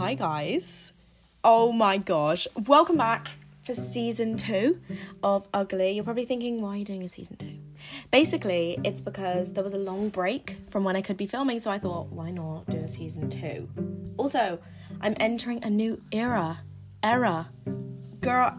Hi, 0.00 0.14
guys. 0.14 0.94
Oh 1.44 1.72
my 1.72 1.98
gosh. 1.98 2.48
Welcome 2.66 2.96
back 2.96 3.28
for 3.60 3.74
season 3.74 4.38
two 4.38 4.80
of 5.22 5.46
Ugly. 5.52 5.90
You're 5.90 6.04
probably 6.04 6.24
thinking, 6.24 6.62
why 6.62 6.70
are 6.70 6.76
you 6.78 6.86
doing 6.86 7.02
a 7.02 7.08
season 7.08 7.36
two? 7.36 7.58
Basically, 8.10 8.78
it's 8.82 9.02
because 9.02 9.52
there 9.52 9.62
was 9.62 9.74
a 9.74 9.78
long 9.78 10.08
break 10.08 10.56
from 10.70 10.84
when 10.84 10.96
I 10.96 11.02
could 11.02 11.18
be 11.18 11.26
filming, 11.26 11.60
so 11.60 11.70
I 11.70 11.78
thought, 11.78 12.06
why 12.06 12.30
not 12.30 12.64
do 12.70 12.78
a 12.78 12.88
season 12.88 13.28
two? 13.28 13.68
Also, 14.16 14.58
I'm 15.02 15.14
entering 15.20 15.62
a 15.62 15.68
new 15.68 16.00
era. 16.12 16.62
Era. 17.02 17.50
Girl, 18.22 18.58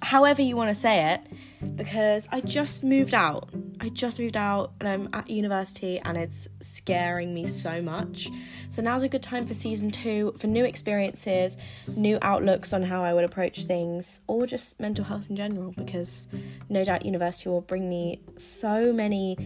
however 0.00 0.40
you 0.40 0.56
want 0.56 0.70
to 0.70 0.74
say 0.74 1.12
it, 1.12 1.76
because 1.76 2.26
I 2.32 2.40
just 2.40 2.82
moved 2.82 3.12
out. 3.12 3.50
I 3.80 3.90
just 3.90 4.18
moved 4.18 4.36
out 4.36 4.72
and 4.80 4.88
I'm 4.88 5.08
at 5.12 5.30
university 5.30 5.98
and 6.00 6.16
it's 6.16 6.48
scaring 6.60 7.32
me 7.32 7.46
so 7.46 7.80
much. 7.80 8.28
So 8.70 8.82
now's 8.82 9.04
a 9.04 9.08
good 9.08 9.22
time 9.22 9.46
for 9.46 9.54
season 9.54 9.90
two 9.90 10.34
for 10.38 10.48
new 10.48 10.64
experiences, 10.64 11.56
new 11.86 12.18
outlooks 12.22 12.72
on 12.72 12.82
how 12.82 13.04
I 13.04 13.14
would 13.14 13.24
approach 13.24 13.64
things, 13.64 14.20
or 14.26 14.46
just 14.46 14.80
mental 14.80 15.04
health 15.04 15.30
in 15.30 15.36
general, 15.36 15.72
because 15.72 16.26
no 16.68 16.84
doubt 16.84 17.04
university 17.04 17.48
will 17.48 17.60
bring 17.60 17.88
me 17.88 18.20
so 18.36 18.92
many 18.92 19.36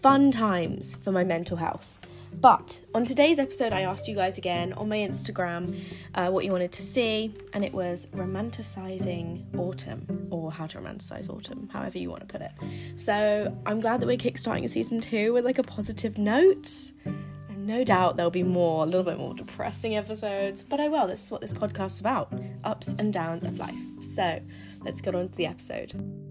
fun 0.00 0.30
times 0.30 0.96
for 0.96 1.10
my 1.10 1.24
mental 1.24 1.56
health. 1.56 1.95
But 2.40 2.80
on 2.94 3.04
today's 3.04 3.38
episode, 3.38 3.72
I 3.72 3.82
asked 3.82 4.08
you 4.08 4.14
guys 4.14 4.36
again 4.36 4.74
on 4.74 4.88
my 4.88 4.98
Instagram 4.98 5.80
uh, 6.14 6.28
what 6.28 6.44
you 6.44 6.52
wanted 6.52 6.70
to 6.72 6.82
see, 6.82 7.34
and 7.54 7.64
it 7.64 7.72
was 7.72 8.06
romanticizing 8.14 9.58
autumn, 9.58 10.28
or 10.30 10.52
how 10.52 10.66
to 10.66 10.78
romanticize 10.78 11.30
autumn, 11.30 11.68
however 11.72 11.98
you 11.98 12.10
want 12.10 12.20
to 12.20 12.26
put 12.26 12.42
it. 12.42 12.52
So 12.94 13.56
I'm 13.64 13.80
glad 13.80 14.00
that 14.00 14.06
we're 14.06 14.18
kickstarting 14.18 14.68
season 14.68 15.00
two 15.00 15.32
with 15.32 15.44
like 15.44 15.58
a 15.58 15.62
positive 15.62 16.18
note. 16.18 16.70
And 17.06 17.66
no 17.66 17.84
doubt 17.84 18.16
there'll 18.16 18.30
be 18.30 18.42
more, 18.42 18.84
a 18.84 18.86
little 18.86 19.02
bit 19.02 19.18
more 19.18 19.34
depressing 19.34 19.96
episodes, 19.96 20.62
but 20.62 20.78
I 20.78 20.88
will. 20.88 21.06
This 21.06 21.24
is 21.24 21.30
what 21.30 21.40
this 21.40 21.54
podcast's 21.54 22.00
about 22.00 22.32
ups 22.64 22.94
and 22.98 23.12
downs 23.12 23.44
of 23.44 23.58
life. 23.58 23.74
So 24.02 24.40
let's 24.84 25.00
get 25.00 25.14
on 25.14 25.30
to 25.30 25.36
the 25.36 25.46
episode. 25.46 26.25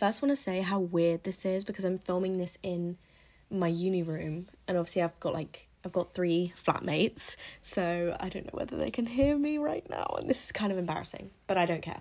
First 0.00 0.22
want 0.22 0.30
to 0.30 0.36
say 0.36 0.62
how 0.62 0.80
weird 0.80 1.24
this 1.24 1.44
is 1.44 1.62
because 1.62 1.84
I'm 1.84 1.98
filming 1.98 2.38
this 2.38 2.56
in 2.62 2.96
my 3.50 3.68
uni 3.68 4.02
room, 4.02 4.48
and 4.66 4.78
obviously 4.78 5.02
I've 5.02 5.20
got 5.20 5.34
like 5.34 5.68
I've 5.84 5.92
got 5.92 6.14
three 6.14 6.54
flatmates, 6.56 7.36
so 7.60 8.16
I 8.18 8.30
don't 8.30 8.46
know 8.46 8.58
whether 8.58 8.78
they 8.78 8.90
can 8.90 9.04
hear 9.04 9.36
me 9.36 9.58
right 9.58 9.84
now, 9.90 10.16
and 10.18 10.28
this 10.28 10.44
is 10.44 10.52
kind 10.52 10.72
of 10.72 10.78
embarrassing, 10.78 11.30
but 11.46 11.58
I 11.58 11.66
don't 11.66 11.82
care. 11.82 12.00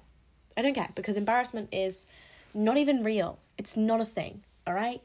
I 0.56 0.61
don't 0.61 0.73
care 0.73 0.88
because 0.95 1.17
embarrassment 1.17 1.73
is 1.73 2.08
not 2.53 2.78
even 2.78 3.03
real. 3.03 3.38
It's 3.58 3.75
not 3.75 4.00
a 4.00 4.06
thing, 4.06 4.44
all 4.66 4.73
right? 4.73 5.02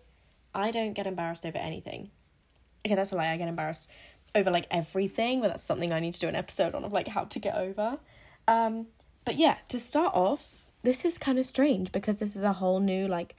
I 0.54 0.70
don't 0.70 0.92
get 0.92 1.08
embarrassed 1.08 1.44
over 1.44 1.58
anything. 1.58 2.10
Okay, 2.86 2.94
that's 2.94 3.10
a 3.10 3.16
lie. 3.16 3.30
I 3.30 3.36
get 3.36 3.48
embarrassed 3.48 3.90
over 4.36 4.52
like 4.52 4.68
everything, 4.70 5.40
but 5.40 5.48
that's 5.48 5.64
something 5.64 5.92
I 5.92 5.98
need 5.98 6.14
to 6.14 6.20
do 6.20 6.28
an 6.28 6.36
episode 6.36 6.76
on 6.76 6.84
of 6.84 6.92
like 6.92 7.08
how 7.08 7.24
to 7.24 7.38
get 7.40 7.56
over. 7.56 7.98
Um, 8.46 8.86
but 9.24 9.36
yeah, 9.36 9.56
to 9.68 9.80
start 9.80 10.14
off, 10.14 10.63
this 10.84 11.04
is 11.04 11.18
kind 11.18 11.38
of 11.38 11.46
strange 11.46 11.90
because 11.90 12.18
this 12.18 12.36
is 12.36 12.42
a 12.42 12.52
whole 12.52 12.78
new 12.78 13.08
like 13.08 13.34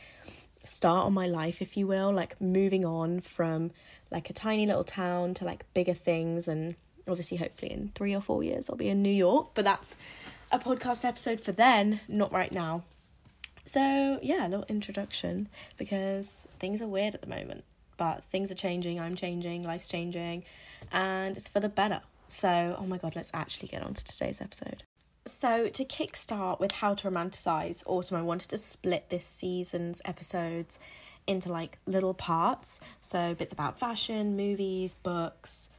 start 0.63 1.05
on 1.05 1.13
my 1.13 1.27
life 1.27 1.61
if 1.61 1.77
you 1.77 1.85
will 1.85 2.11
like 2.11 2.41
moving 2.41 2.83
on 2.83 3.21
from 3.21 3.71
like 4.11 4.29
a 4.29 4.33
tiny 4.33 4.65
little 4.65 4.83
town 4.83 5.33
to 5.35 5.45
like 5.45 5.63
bigger 5.75 5.93
things 5.93 6.47
and 6.47 6.75
obviously 7.07 7.37
hopefully 7.37 7.71
in 7.71 7.91
3 7.93 8.15
or 8.15 8.21
4 8.21 8.43
years 8.43 8.67
I'll 8.67 8.75
be 8.75 8.89
in 8.89 9.03
New 9.03 9.13
York 9.13 9.49
but 9.53 9.63
that's 9.63 9.95
a 10.51 10.57
podcast 10.57 11.05
episode 11.05 11.39
for 11.39 11.51
then 11.51 12.01
not 12.07 12.33
right 12.33 12.51
now. 12.51 12.83
So 13.63 14.19
yeah 14.23 14.47
a 14.47 14.49
little 14.49 14.65
introduction 14.67 15.47
because 15.77 16.47
things 16.59 16.81
are 16.81 16.87
weird 16.87 17.13
at 17.13 17.21
the 17.21 17.27
moment 17.27 17.63
but 17.97 18.23
things 18.31 18.49
are 18.49 18.55
changing 18.55 18.99
I'm 18.99 19.15
changing 19.15 19.61
life's 19.61 19.87
changing 19.87 20.43
and 20.91 21.37
it's 21.37 21.47
for 21.47 21.59
the 21.59 21.69
better. 21.69 22.01
So 22.27 22.75
oh 22.79 22.87
my 22.87 22.97
god 22.97 23.15
let's 23.15 23.29
actually 23.35 23.67
get 23.67 23.83
on 23.83 23.93
to 23.93 24.03
today's 24.03 24.41
episode 24.41 24.81
so, 25.27 25.67
to 25.67 25.83
kickstart 25.83 26.59
with 26.59 26.71
how 26.71 26.93
to 26.93 27.09
romanticize 27.09 27.81
autumn, 27.87 28.17
I 28.17 28.21
wanted 28.21 28.49
to 28.49 28.59
split 28.59 29.09
this 29.09 29.25
season's 29.25 29.99
episodes 30.05 30.77
into 31.25 31.51
like 31.51 31.79
little 31.87 32.13
parts. 32.13 32.79
So, 33.01 33.33
bits 33.33 33.51
about 33.51 33.79
fashion, 33.79 34.37
movies, 34.37 34.93
books, 34.93 35.71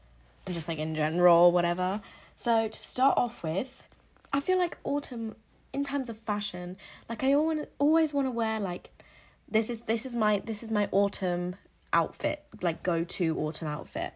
and 0.47 0.55
just 0.55 0.67
like 0.67 0.79
in 0.79 0.97
general, 0.97 1.53
whatever. 1.53 2.01
So, 2.35 2.67
to 2.67 2.79
start 2.79 3.17
off 3.17 3.45
with, 3.45 3.85
I 4.33 4.41
feel 4.41 4.59
like 4.59 4.79
autumn, 4.83 5.37
in 5.73 5.85
terms 5.85 6.09
of 6.09 6.17
fashion, 6.17 6.77
like 7.09 7.23
I 7.23 7.33
always 7.35 8.13
want 8.13 8.27
to 8.27 8.33
wear 8.33 8.59
like 8.59 8.91
this 9.49 9.71
is 9.71 9.83
this 9.83 10.05
is 10.05 10.17
my 10.17 10.41
this 10.45 10.65
is 10.65 10.73
my 10.73 10.89
autumn 10.91 11.55
outfit, 11.93 12.43
like 12.63 12.83
go 12.83 13.05
to 13.05 13.39
autumn 13.39 13.69
outfit. 13.69 14.13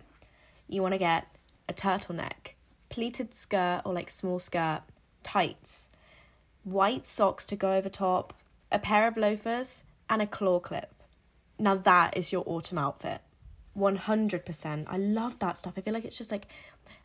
You 0.68 0.82
want 0.82 0.94
to 0.94 0.98
get 0.98 1.28
a 1.68 1.72
turtleneck, 1.72 2.54
pleated 2.88 3.32
skirt 3.32 3.82
or 3.84 3.94
like 3.94 4.10
small 4.10 4.40
skirt 4.40 4.80
tights, 5.22 5.88
white 6.64 7.06
socks 7.06 7.46
to 7.46 7.56
go 7.56 7.72
over 7.72 7.88
top, 7.88 8.34
a 8.70 8.78
pair 8.78 9.08
of 9.08 9.16
loafers, 9.16 9.84
and 10.08 10.20
a 10.20 10.26
claw 10.26 10.60
clip. 10.60 10.92
Now 11.58 11.76
that 11.76 12.16
is 12.16 12.32
your 12.32 12.44
autumn 12.46 12.78
outfit. 12.78 13.20
100%. 13.76 14.84
I 14.88 14.96
love 14.96 15.38
that 15.38 15.56
stuff. 15.56 15.74
I 15.76 15.80
feel 15.80 15.94
like 15.94 16.04
it's 16.04 16.18
just 16.18 16.32
like 16.32 16.46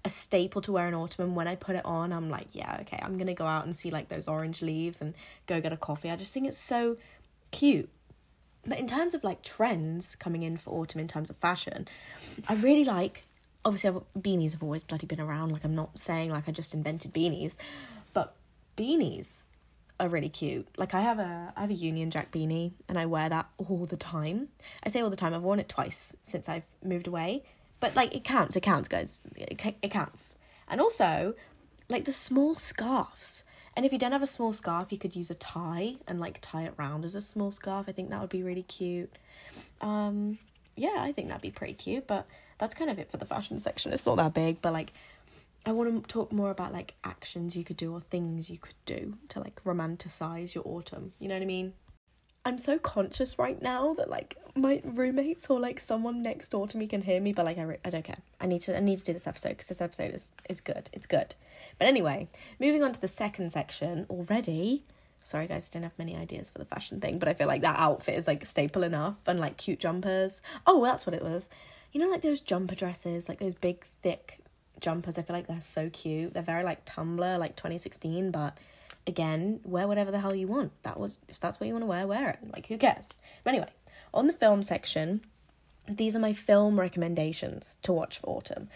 a 0.04 0.10
staple 0.10 0.62
to 0.62 0.72
wear 0.72 0.88
in 0.88 0.94
autumn. 0.94 1.26
And 1.26 1.36
when 1.36 1.48
I 1.48 1.56
put 1.56 1.76
it 1.76 1.86
on, 1.86 2.12
I'm 2.12 2.30
like, 2.30 2.48
yeah, 2.54 2.78
okay, 2.82 3.00
I'm 3.02 3.18
going 3.18 3.28
to 3.28 3.34
go 3.34 3.46
out 3.46 3.66
and 3.66 3.76
see 3.76 3.92
like 3.92 4.10
those 4.10 4.28
orange 4.28 4.62
leaves 4.62 5.02
and 5.02 5.14
go 5.48 5.62
get 5.62 5.74
a 5.74 5.78
coffee. 5.78 6.10
I 6.10 6.16
just 6.16 6.34
think 6.34 6.48
it's 6.48 6.58
so 6.58 6.98
cute. 7.52 7.90
But 8.66 8.80
in 8.80 8.88
terms 8.88 9.14
of 9.14 9.24
like 9.24 9.44
trends 9.44 10.16
coming 10.16 10.44
in 10.44 10.58
for 10.58 10.72
autumn, 10.72 11.02
in 11.02 11.08
terms 11.08 11.30
of 11.30 11.36
fashion, 11.36 11.88
I 12.48 12.56
really 12.56 12.84
like. 12.84 13.24
Obviously, 13.64 13.90
I've, 13.90 14.22
beanies 14.22 14.52
have 14.52 14.64
always 14.64 14.84
bloody 14.84 15.08
been 15.08 15.22
around. 15.22 15.52
Like, 15.52 15.64
I'm 15.64 15.76
not 15.76 15.98
saying 15.98 16.32
like 16.32 16.48
I 16.48 16.52
just 16.52 16.74
invented 16.74 17.14
beanies, 17.14 17.58
beanies 18.76 19.44
are 20.00 20.10
really 20.10 20.30
cute. 20.30 20.68
Like 20.78 20.94
I 20.94 21.02
have 21.02 21.20
a 21.20 21.54
I 21.56 21.62
have 21.62 21.70
a 21.70 21.76
Union 21.76 22.12
Jack 22.12 22.32
beanie 22.32 22.74
and 22.88 23.00
I 23.00 23.06
wear 23.06 23.30
that 23.30 23.48
all 23.58 23.86
the 23.86 23.98
time. 23.98 24.50
I 24.84 24.90
say 24.90 25.02
all 25.02 25.10
the 25.10 25.16
time. 25.16 25.34
I've 25.34 25.42
worn 25.42 25.60
it 25.60 25.70
twice 25.70 26.16
since 26.24 26.50
I've 26.50 26.68
moved 26.84 27.08
away. 27.08 27.44
But 27.80 27.96
like 27.96 28.16
it 28.16 28.24
counts, 28.24 28.56
it 28.56 28.62
counts, 28.62 28.88
guys. 28.88 29.20
It, 29.36 29.62
it 29.82 29.90
counts. 29.90 30.38
And 30.68 30.82
also, 30.82 31.36
like 31.90 32.06
the 32.06 32.12
small 32.12 32.56
scarves. 32.56 33.44
And 33.78 33.86
if 33.86 33.92
you 33.92 34.00
don't 34.00 34.14
have 34.14 34.24
a 34.24 34.28
small 34.28 34.54
scarf, 34.54 34.92
you 34.92 34.98
could 34.98 35.16
use 35.16 35.30
a 35.30 35.36
tie 35.36 35.96
and 36.08 36.20
like 36.20 36.40
tie 36.42 36.64
it 36.64 36.74
round 36.78 37.04
as 37.06 37.16
a 37.16 37.22
small 37.22 37.52
scarf. 37.52 37.86
I 37.88 37.92
think 37.92 38.10
that 38.10 38.22
would 38.22 38.30
be 38.30 38.44
really 38.44 38.64
cute. 38.64 39.14
Um 39.82 40.40
yeah, 40.78 40.98
I 40.98 41.14
think 41.14 41.30
that'd 41.30 41.42
be 41.42 41.52
pretty 41.52 41.74
cute, 41.74 42.06
but 42.06 42.28
that's 42.58 42.76
kind 42.76 42.90
of 42.90 43.00
it 43.00 43.10
for 43.10 43.18
the 43.18 43.26
fashion 43.26 43.60
section. 43.60 43.94
It's 43.94 44.06
not 44.06 44.18
that 44.18 44.34
big, 44.34 44.62
but 44.62 44.74
like 44.74 44.92
I 45.66 45.72
want 45.72 46.08
to 46.08 46.08
talk 46.08 46.32
more 46.32 46.52
about 46.52 46.74
like 46.74 46.94
actions 47.04 47.56
you 47.56 47.64
could 47.64 47.78
do 47.78 47.94
or 47.94 48.00
things 48.00 48.50
you 48.50 48.60
could 48.60 48.76
do 48.86 49.18
to 49.30 49.40
like 49.40 49.64
romanticize 49.64 50.54
your 50.54 50.64
autumn. 50.68 51.14
You 51.20 51.28
know 51.28 51.36
what 51.36 51.42
I 51.42 51.48
mean? 51.48 51.74
I'm 52.48 52.60
so 52.60 52.78
conscious 52.78 53.40
right 53.40 53.60
now 53.60 53.96
that 53.96 54.08
like 54.08 54.38
my 54.56 54.80
roommates 54.84 55.50
or 55.50 55.60
like 55.60 55.80
someone 55.80 56.22
next 56.22 56.50
door 56.50 56.68
to 56.68 56.78
me 56.78 56.86
can 56.86 57.02
hear 57.02 57.20
me, 57.20 57.34
but 57.34 57.44
like 57.46 57.58
I, 57.58 57.64
re- 57.64 57.80
I 57.84 57.90
don't 57.90 58.04
care. 58.04 58.20
I 58.40 58.46
need 58.46 58.62
to 58.62 58.78
I 58.78 58.80
need 58.80 59.00
to 59.00 59.04
do 59.04 59.14
this 59.14 59.26
episode 59.26 59.50
because 59.50 59.68
this 59.68 59.82
episode 59.82 60.14
is 60.14 60.34
is 60.48 60.62
good. 60.62 60.92
It's 60.94 61.08
good. 61.08 61.34
But 61.80 61.88
anyway, 61.88 62.28
moving 62.60 62.84
on 62.84 62.92
to 62.92 63.02
the 63.02 63.08
second 63.08 63.52
section 63.52 64.06
already. 64.12 64.84
Sorry 65.24 65.48
guys, 65.48 65.68
I 65.68 65.74
didn't 65.74 65.86
have 65.86 65.98
many 65.98 66.16
ideas 66.16 66.52
for 66.52 66.60
the 66.60 66.66
fashion 66.66 67.02
thing, 67.02 67.18
but 67.18 67.28
I 67.28 67.34
feel 67.34 67.48
like 67.48 67.64
that 67.64 67.80
outfit 67.80 68.14
is 68.14 68.28
like 68.28 68.46
staple 68.46 68.84
enough 68.84 69.18
and 69.26 69.40
like 69.40 69.58
cute 69.58 69.80
jumpers. 69.80 70.44
Oh, 70.68 70.78
well, 70.78 70.92
that's 70.92 71.08
what 71.08 71.16
it 71.16 71.24
was. 71.24 71.50
You 71.92 72.00
know, 72.00 72.10
like 72.10 72.22
those 72.22 72.42
jumper 72.42 72.76
dresses, 72.76 73.28
like 73.28 73.40
those 73.40 73.56
big 73.56 73.84
thick 74.04 74.45
jumpers. 74.80 75.18
I 75.18 75.22
feel 75.22 75.36
like 75.36 75.48
they're 75.48 75.62
so 75.62 75.90
cute. 75.90 76.34
They're 76.34 76.44
very 76.44 76.64
like 76.64 76.86
Tumblr, 76.86 77.40
like 77.40 77.56
2016, 77.56 78.32
but 78.32 78.58
again, 79.08 79.60
wear 79.64 79.88
whatever 79.88 80.12
the 80.12 80.20
hell 80.20 80.36
you 80.36 80.48
want. 80.48 80.72
That 80.84 81.00
was 81.00 81.20
if 81.28 81.40
that's 81.40 81.60
what 81.60 81.68
you 81.68 81.74
want 81.74 81.84
to 81.84 81.88
wear, 81.88 82.08
wear 82.08 82.30
it. 82.32 82.40
Like 82.52 82.68
who 82.68 82.78
cares? 82.78 83.10
But 83.44 83.54
anyway, 83.54 83.70
on 84.14 84.28
the 84.28 84.34
film 84.34 84.62
section, 84.62 85.22
these 85.88 86.16
are 86.16 86.20
my 86.20 86.34
film 86.34 86.80
recommendations 86.80 87.78
to 87.84 87.94
watch 87.94 88.20
for 88.20 88.38
autumn. 88.38 88.70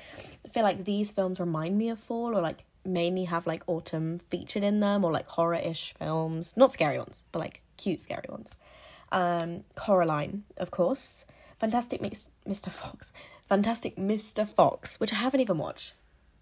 I 0.45 0.49
feel 0.49 0.63
like 0.63 0.85
these 0.85 1.11
films 1.11 1.39
remind 1.39 1.77
me 1.77 1.89
of 1.89 1.99
fall 1.99 2.35
or 2.35 2.41
like 2.41 2.65
mainly 2.85 3.25
have 3.25 3.47
like 3.47 3.63
autumn 3.67 4.19
featured 4.29 4.63
in 4.63 4.79
them 4.79 5.03
or 5.03 5.11
like 5.11 5.27
horror-ish 5.27 5.93
films. 5.95 6.55
Not 6.55 6.71
scary 6.71 6.97
ones, 6.97 7.23
but 7.31 7.39
like 7.39 7.61
cute 7.77 8.01
scary 8.01 8.27
ones. 8.29 8.55
Um 9.11 9.63
Coraline, 9.75 10.43
of 10.57 10.71
course. 10.71 11.25
Fantastic 11.59 11.99
Mr. 12.01 12.69
Fox. 12.69 13.11
Fantastic 13.49 13.97
Mr. 13.97 14.47
Fox, 14.47 14.99
which 14.99 15.11
I 15.11 15.17
haven't 15.17 15.41
even 15.41 15.57
watched. 15.57 15.93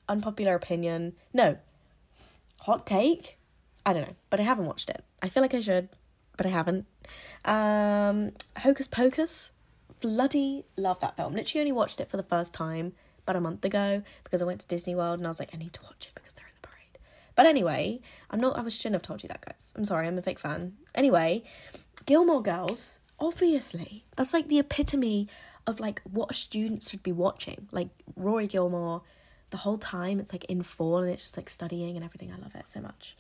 Unpopular 0.09 0.56
opinion. 0.56 1.13
No. 1.33 1.57
Hot 2.62 2.86
take? 2.86 3.38
I 3.86 3.94
don't 3.94 4.07
know, 4.07 4.15
but 4.30 4.39
I 4.39 4.44
haven't 4.44 4.65
watched 4.65 4.89
it. 4.89 5.04
I 5.21 5.30
feel 5.30 5.42
like 5.42 5.54
I 5.54 5.59
should, 5.59 5.89
but 6.36 6.45
I 6.45 6.50
haven't. 6.50 6.86
Um, 7.45 8.31
Hocus 8.57 8.88
Pocus. 8.88 9.51
Bloody 10.00 10.65
love 10.75 11.00
that 11.00 11.15
film. 11.15 11.33
Literally 11.33 11.62
only 11.62 11.71
watched 11.71 12.00
it 12.00 12.09
for 12.09 12.18
the 12.18 12.24
first 12.24 12.54
time 12.54 12.94
about 13.24 13.36
a 13.36 13.42
month 13.42 13.65
ago 13.65 14.04
because 14.24 14.42
I 14.42 14.45
went 14.45 14.62
to 14.62 14.68
Disney 14.68 14.94
World 14.94 15.19
and 15.19 15.27
I 15.27 15.30
was 15.30 15.39
like, 15.39 15.50
I 15.54 15.57
need 15.57 15.74
to 15.74 15.81
watch 15.81 16.07
it 16.07 16.15
because 16.15 16.33
they're 16.33 16.45
in 16.45 16.54
the 16.62 16.68
parade. 16.68 17.00
But 17.36 17.45
anyway, 17.45 18.00
I'm 18.30 18.39
not, 18.39 18.57
I 18.57 18.62
was, 18.62 18.75
shouldn't 18.75 18.95
have 18.95 19.01
told 19.01 19.24
you 19.24 19.30
that, 19.30 19.44
guys. 19.44 19.74
I'm 19.75 19.86
sorry, 19.86 20.07
I'm 20.07 20.18
a 20.18 20.21
fake 20.21 20.39
fan. 20.39 20.74
Anyway, 20.94 21.44
Gilmore 22.06 22.44
Girls, 22.44 23.00
obviously, 23.19 24.06
that's 24.15 24.33
like 24.33 24.48
the 24.48 24.59
epitome 24.59 25.27
of 25.65 25.80
like 25.80 26.01
what 26.04 26.31
a 26.31 26.33
student 26.33 26.83
should 26.83 27.04
be 27.04 27.12
watching. 27.12 27.68
Like 27.71 27.89
Rory 28.15 28.48
Gilmore, 28.48 29.01
the 29.50 29.58
whole 29.58 29.78
time 29.78 30.20
it's 30.20 30.34
like 30.34 30.46
in 30.46 30.62
fall 30.64 30.98
and 30.98 31.12
it's 31.12 31.24
just 31.24 31.38
like 31.38 31.50
studying 31.50 31.96
and 31.96 32.04
everything. 32.04 32.32
I 32.32 32.42
love 32.42 32.56
it 32.56 32.70
so 32.70 32.82
much. 32.82 33.16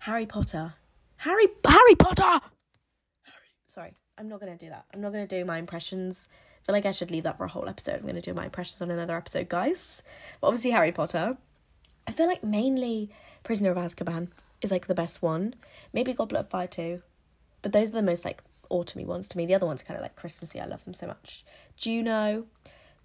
Harry 0.00 0.26
Potter. 0.26 0.74
Harry 1.16 1.46
Harry 1.66 1.94
Potter. 1.94 2.22
Harry. 2.22 3.48
Sorry, 3.66 3.94
I'm 4.18 4.28
not 4.28 4.40
gonna 4.40 4.56
do 4.56 4.68
that. 4.68 4.84
I'm 4.92 5.00
not 5.00 5.12
gonna 5.12 5.26
do 5.26 5.44
my 5.44 5.58
impressions. 5.58 6.28
I 6.62 6.66
feel 6.66 6.72
like 6.74 6.86
I 6.86 6.92
should 6.92 7.10
leave 7.10 7.24
that 7.24 7.38
for 7.38 7.44
a 7.44 7.48
whole 7.48 7.68
episode. 7.68 7.96
I'm 8.00 8.06
gonna 8.06 8.20
do 8.20 8.34
my 8.34 8.44
impressions 8.44 8.80
on 8.82 8.90
another 8.90 9.16
episode, 9.16 9.48
guys. 9.48 10.02
But 10.40 10.48
obviously 10.48 10.70
Harry 10.70 10.92
Potter. 10.92 11.36
I 12.06 12.12
feel 12.12 12.26
like 12.26 12.42
mainly 12.42 13.10
Prisoner 13.44 13.70
of 13.70 13.76
Azkaban 13.76 14.28
is 14.60 14.70
like 14.70 14.86
the 14.86 14.94
best 14.94 15.22
one. 15.22 15.54
Maybe 15.92 16.12
Goblet 16.12 16.42
of 16.42 16.50
Fire 16.50 16.66
too. 16.66 17.02
But 17.62 17.72
those 17.72 17.90
are 17.90 17.94
the 17.94 18.02
most 18.02 18.24
like 18.24 18.42
autumny 18.70 19.06
ones 19.06 19.28
to 19.28 19.36
me. 19.36 19.46
The 19.46 19.54
other 19.54 19.66
ones 19.66 19.82
are 19.82 19.84
kind 19.84 19.98
of 19.98 20.02
like 20.02 20.16
Christmassy. 20.16 20.60
I 20.60 20.66
love 20.66 20.84
them 20.84 20.94
so 20.94 21.06
much. 21.06 21.44
Juno, 21.76 22.46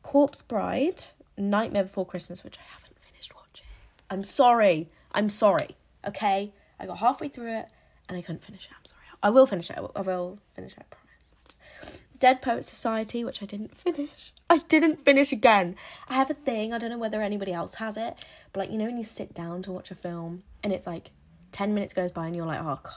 Corpse 0.02 0.42
Bride, 0.42 1.04
Nightmare 1.38 1.84
Before 1.84 2.06
Christmas, 2.06 2.44
which 2.44 2.58
I 2.58 2.64
haven't 2.74 3.00
finished 3.00 3.34
watching. 3.36 3.68
I'm 4.10 4.24
sorry. 4.24 4.90
I'm 5.12 5.30
sorry. 5.30 5.76
Okay, 6.06 6.54
I 6.80 6.86
got 6.86 7.00
halfway 7.00 7.28
through 7.28 7.54
it 7.58 7.68
and 8.08 8.18
I 8.18 8.22
couldn't 8.22 8.44
finish 8.44 8.66
it. 8.66 8.72
I'm 8.78 8.86
sorry. 8.86 9.04
I 9.22 9.30
will 9.30 9.46
finish 9.46 9.70
it. 9.70 9.78
I 9.78 9.82
will, 9.82 9.92
I 9.96 10.02
will 10.02 10.40
finish 10.56 10.74
it. 10.74 10.80
I 10.80 10.84
promise. 10.84 12.04
Dead 12.20 12.42
Poet 12.42 12.66
Society, 12.66 13.24
which 13.24 13.44
I 13.44 13.46
didn't 13.46 13.76
finish. 13.76 14.34
I 14.50 14.60
didn't 14.60 15.04
finish 15.04 15.32
again. 15.32 15.76
I 16.08 16.16
have 16.16 16.30
a 16.30 16.36
thing. 16.36 16.74
I 16.74 16.78
don't 16.78 16.90
know 16.90 16.98
whether 16.98 17.22
anybody 17.22 17.54
else 17.54 17.76
has 17.76 17.98
it, 17.98 18.16
but 18.54 18.62
like 18.62 18.72
you 18.72 18.78
know 18.78 18.86
when 18.86 18.98
you 18.98 19.04
sit 19.04 19.34
down 19.34 19.62
to 19.64 19.72
watch 19.72 19.92
a 19.92 19.96
film 19.96 20.44
and 20.64 20.74
it's 20.74 20.88
like 20.88 21.12
ten 21.52 21.74
minutes 21.74 21.94
goes 21.94 22.12
by 22.12 22.26
and 22.28 22.36
you're 22.36 22.46
like, 22.46 22.62
oh 22.62 22.80
god, 22.82 22.94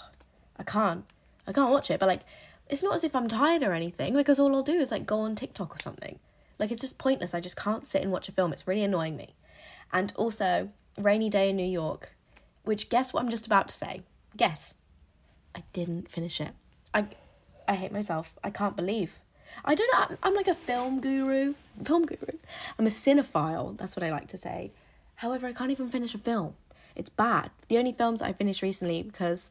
I 0.57 0.63
can't, 0.63 1.05
I 1.47 1.53
can't 1.53 1.71
watch 1.71 1.91
it. 1.91 2.01
But 2.01 2.07
like 2.07 2.23
it's 2.69 2.83
not 2.83 2.95
as 2.95 3.05
if 3.05 3.15
I'm 3.15 3.29
tired 3.29 3.63
or 3.63 3.73
anything 3.73 4.15
because 4.15 4.39
all 4.39 4.55
I'll 4.55 4.63
do 4.63 4.79
is 4.79 4.91
like 4.91 5.05
go 5.05 5.21
on 5.21 5.35
TikTok 5.35 5.75
or 5.75 5.79
something. 5.79 6.19
Like 6.61 6.71
it's 6.71 6.83
just 6.83 6.99
pointless. 6.99 7.35
I 7.35 7.41
just 7.41 7.57
can't 7.57 7.87
sit 7.87 8.03
and 8.03 8.13
watch 8.13 8.29
a 8.29 8.33
film. 8.33 8.53
It's 8.53 8.69
really 8.69 8.85
annoying 8.85 9.17
me. 9.17 9.35
And 9.93 10.13
also, 10.15 10.69
Rainy 10.99 11.31
Day 11.31 11.51
in 11.51 11.57
New 11.57 11.65
York, 11.65 12.11
which 12.63 12.91
guess 12.91 13.13
what 13.13 13.25
I'm 13.25 13.31
just 13.31 13.47
about 13.47 13.69
to 13.69 13.75
say? 13.75 14.03
Guess. 14.37 14.75
I 15.55 15.65
didn't 15.73 16.09
finish 16.09 16.41
it. 16.41 16.53
I 16.95 17.07
I 17.67 17.75
hate 17.75 17.93
myself. 17.93 18.39
I 18.45 18.51
can't 18.51 18.77
believe. 18.77 19.19
I 19.65 19.75
don't 19.75 19.91
know. 19.93 20.01
I'm, 20.11 20.19
I'm 20.23 20.35
like 20.35 20.49
a 20.49 20.55
film 20.55 21.01
guru. 21.01 21.55
Film 21.83 22.05
guru. 22.05 22.39
I'm 22.79 22.87
a 22.87 22.91
cinephile. 22.91 23.77
That's 23.79 23.97
what 23.97 24.05
I 24.05 24.11
like 24.11 24.29
to 24.29 24.37
say. 24.37 24.71
However, 25.17 25.47
I 25.47 25.53
can't 25.53 25.71
even 25.71 25.89
finish 25.89 26.15
a 26.15 26.19
film. 26.19 26.55
It's 26.95 27.11
bad. 27.11 27.51
The 27.69 27.79
only 27.79 27.93
films 27.93 28.21
I 28.21 28.33
finished 28.33 28.63
recently 28.63 29.03
because 29.03 29.51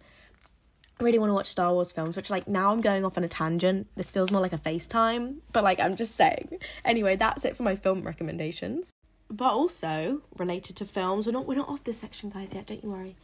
really 1.02 1.20
want 1.20 1.30
to 1.30 1.34
watch 1.34 1.48
Star 1.48 1.74
Wars 1.74 1.92
films, 1.92 2.16
which 2.16 2.30
like 2.30 2.48
now 2.48 2.72
I'm 2.72 2.82
going 2.82 3.06
off 3.06 3.18
on 3.18 3.24
a 3.24 3.28
tangent. 3.28 3.88
This 3.96 4.10
feels 4.10 4.32
more 4.32 4.42
like 4.42 4.54
a 4.54 4.58
FaceTime, 4.58 5.38
but 5.54 5.64
like 5.64 5.80
I'm 5.80 5.96
just 5.96 6.16
saying. 6.16 6.60
Anyway, 6.84 7.16
that's 7.16 7.46
it 7.46 7.56
for 7.56 7.64
my 7.64 7.76
film 7.76 8.04
recommendations. 8.04 8.92
But 9.30 9.54
also 9.54 10.22
related 10.38 10.76
to 10.78 10.86
films, 10.86 11.26
we're 11.26 11.32
not 11.32 11.48
we're 11.48 11.56
not 11.56 11.70
off 11.70 11.84
this 11.84 12.00
section, 12.00 12.30
guys, 12.30 12.54
yet, 12.54 12.66
don't 12.66 12.84
you 12.84 12.92
worry. 12.92 13.16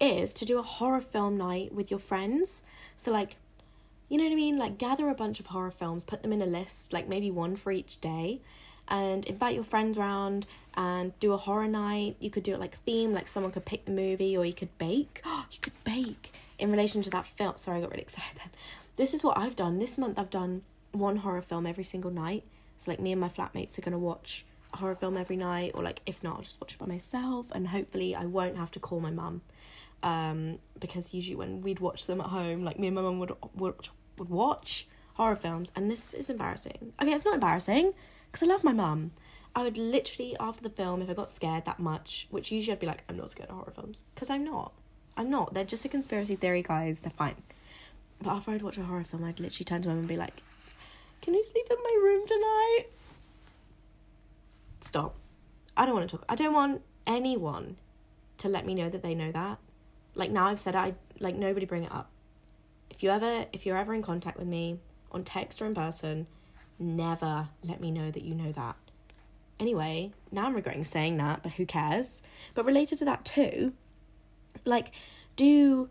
Is 0.00 0.32
to 0.34 0.44
do 0.44 0.58
a 0.58 0.62
horror 0.62 1.00
film 1.00 1.36
night 1.36 1.74
with 1.74 1.90
your 1.90 2.00
friends. 2.00 2.62
So 2.96 3.10
like 3.10 3.36
you 4.08 4.16
know 4.16 4.24
what 4.24 4.32
I 4.32 4.36
mean? 4.36 4.56
Like 4.56 4.78
gather 4.78 5.08
a 5.08 5.14
bunch 5.14 5.38
of 5.38 5.46
horror 5.46 5.70
films, 5.70 6.04
put 6.04 6.22
them 6.22 6.32
in 6.32 6.40
a 6.40 6.46
list, 6.46 6.92
like 6.92 7.08
maybe 7.08 7.30
one 7.30 7.56
for 7.56 7.72
each 7.72 8.00
day, 8.00 8.40
and 8.88 9.26
invite 9.26 9.54
your 9.54 9.64
friends 9.64 9.98
around 9.98 10.46
and 10.74 11.18
do 11.20 11.34
a 11.34 11.36
horror 11.36 11.68
night. 11.68 12.16
You 12.20 12.30
could 12.30 12.42
do 12.42 12.54
it 12.54 12.60
like 12.60 12.76
theme, 12.84 13.12
like 13.12 13.28
someone 13.28 13.52
could 13.52 13.66
pick 13.66 13.84
the 13.84 13.90
movie, 13.90 14.34
or 14.34 14.46
you 14.46 14.54
could 14.54 14.76
bake. 14.78 15.22
You 15.50 15.58
could 15.60 15.84
bake 15.84 16.32
in 16.58 16.70
relation 16.70 17.02
to 17.02 17.10
that 17.10 17.26
film. 17.26 17.56
Sorry, 17.56 17.78
I 17.78 17.80
got 17.80 17.90
really 17.90 18.02
excited. 18.02 18.36
then. 18.36 18.50
This 18.96 19.14
is 19.14 19.22
what 19.22 19.38
I've 19.38 19.56
done. 19.56 19.78
This 19.78 19.96
month 19.98 20.18
I've 20.18 20.30
done 20.30 20.62
one 20.92 21.16
horror 21.18 21.42
film 21.42 21.66
every 21.66 21.84
single 21.84 22.10
night. 22.10 22.44
So 22.76 22.90
like 22.90 23.00
me 23.00 23.12
and 23.12 23.20
my 23.20 23.28
flatmates 23.28 23.78
are 23.78 23.82
gonna 23.82 23.98
watch 23.98 24.44
a 24.72 24.78
horror 24.78 24.94
film 24.94 25.16
every 25.16 25.36
night, 25.36 25.72
or 25.74 25.82
like 25.82 26.00
if 26.06 26.22
not, 26.22 26.36
I'll 26.36 26.42
just 26.42 26.60
watch 26.60 26.74
it 26.74 26.78
by 26.78 26.86
myself, 26.86 27.46
and 27.52 27.68
hopefully 27.68 28.14
I 28.14 28.26
won't 28.26 28.56
have 28.56 28.70
to 28.72 28.80
call 28.80 29.00
my 29.00 29.10
mum. 29.10 29.42
Um, 30.02 30.58
because 30.78 31.12
usually 31.12 31.34
when 31.34 31.60
we'd 31.60 31.80
watch 31.80 32.06
them 32.06 32.20
at 32.20 32.28
home, 32.28 32.64
like 32.64 32.78
me 32.78 32.86
and 32.86 32.94
my 32.94 33.02
mum 33.02 33.18
would 33.18 33.32
would 33.54 33.88
would 34.18 34.28
watch 34.28 34.86
horror 35.14 35.36
films, 35.36 35.72
and 35.74 35.90
this 35.90 36.14
is 36.14 36.30
embarrassing. 36.30 36.92
Okay, 37.00 37.12
it's 37.12 37.24
not 37.24 37.34
embarrassing 37.34 37.92
because 38.30 38.48
I 38.48 38.52
love 38.52 38.64
my 38.64 38.72
mum. 38.72 39.12
I 39.54 39.62
would 39.62 39.76
literally 39.76 40.36
after 40.38 40.62
the 40.62 40.70
film, 40.70 41.02
if 41.02 41.10
I 41.10 41.14
got 41.14 41.30
scared 41.30 41.64
that 41.64 41.80
much, 41.80 42.28
which 42.30 42.52
usually 42.52 42.72
I'd 42.74 42.80
be 42.80 42.86
like, 42.86 43.02
I'm 43.08 43.16
not 43.16 43.30
scared 43.30 43.48
of 43.48 43.56
horror 43.56 43.72
films 43.74 44.04
because 44.14 44.30
I'm 44.30 44.44
not. 44.44 44.72
I'm 45.18 45.28
not. 45.30 45.52
They're 45.52 45.64
just 45.64 45.84
a 45.84 45.88
conspiracy 45.88 46.36
theory, 46.36 46.62
guys. 46.62 47.00
They're 47.00 47.10
fine. 47.10 47.34
But 48.22 48.30
after 48.30 48.52
I'd 48.52 48.62
watch 48.62 48.78
a 48.78 48.84
horror 48.84 49.02
film, 49.02 49.24
I'd 49.24 49.40
literally 49.40 49.64
turn 49.64 49.82
to 49.82 49.88
mum 49.88 49.98
and 49.98 50.08
be 50.08 50.16
like, 50.16 50.34
Can 51.20 51.34
you 51.34 51.44
sleep 51.44 51.66
in 51.68 51.76
my 51.82 52.00
room 52.00 52.26
tonight? 52.26 52.84
Stop. 54.80 55.16
I 55.76 55.84
don't 55.84 55.94
want 55.94 56.08
to 56.08 56.16
talk. 56.16 56.24
I 56.28 56.36
don't 56.36 56.54
want 56.54 56.82
anyone 57.06 57.76
to 58.38 58.48
let 58.48 58.64
me 58.64 58.74
know 58.74 58.88
that 58.88 59.02
they 59.02 59.14
know 59.14 59.32
that. 59.32 59.58
Like 60.14 60.30
now 60.30 60.46
I've 60.46 60.60
said 60.60 60.74
it, 60.74 60.78
I 60.78 60.94
like 61.18 61.34
nobody 61.34 61.66
bring 61.66 61.84
it 61.84 61.92
up. 61.92 62.10
If 62.88 63.02
you 63.02 63.10
ever 63.10 63.46
if 63.52 63.66
you're 63.66 63.76
ever 63.76 63.94
in 63.94 64.02
contact 64.02 64.38
with 64.38 64.46
me 64.46 64.78
on 65.10 65.24
text 65.24 65.60
or 65.60 65.66
in 65.66 65.74
person, 65.74 66.28
never 66.78 67.48
let 67.64 67.80
me 67.80 67.90
know 67.90 68.10
that 68.12 68.22
you 68.22 68.34
know 68.34 68.52
that. 68.52 68.76
Anyway, 69.58 70.12
now 70.30 70.46
I'm 70.46 70.54
regretting 70.54 70.84
saying 70.84 71.16
that, 71.16 71.42
but 71.42 71.52
who 71.52 71.66
cares? 71.66 72.22
But 72.54 72.64
related 72.64 72.98
to 72.98 73.04
that 73.06 73.24
too, 73.24 73.72
like 74.68 74.92
do 75.36 75.90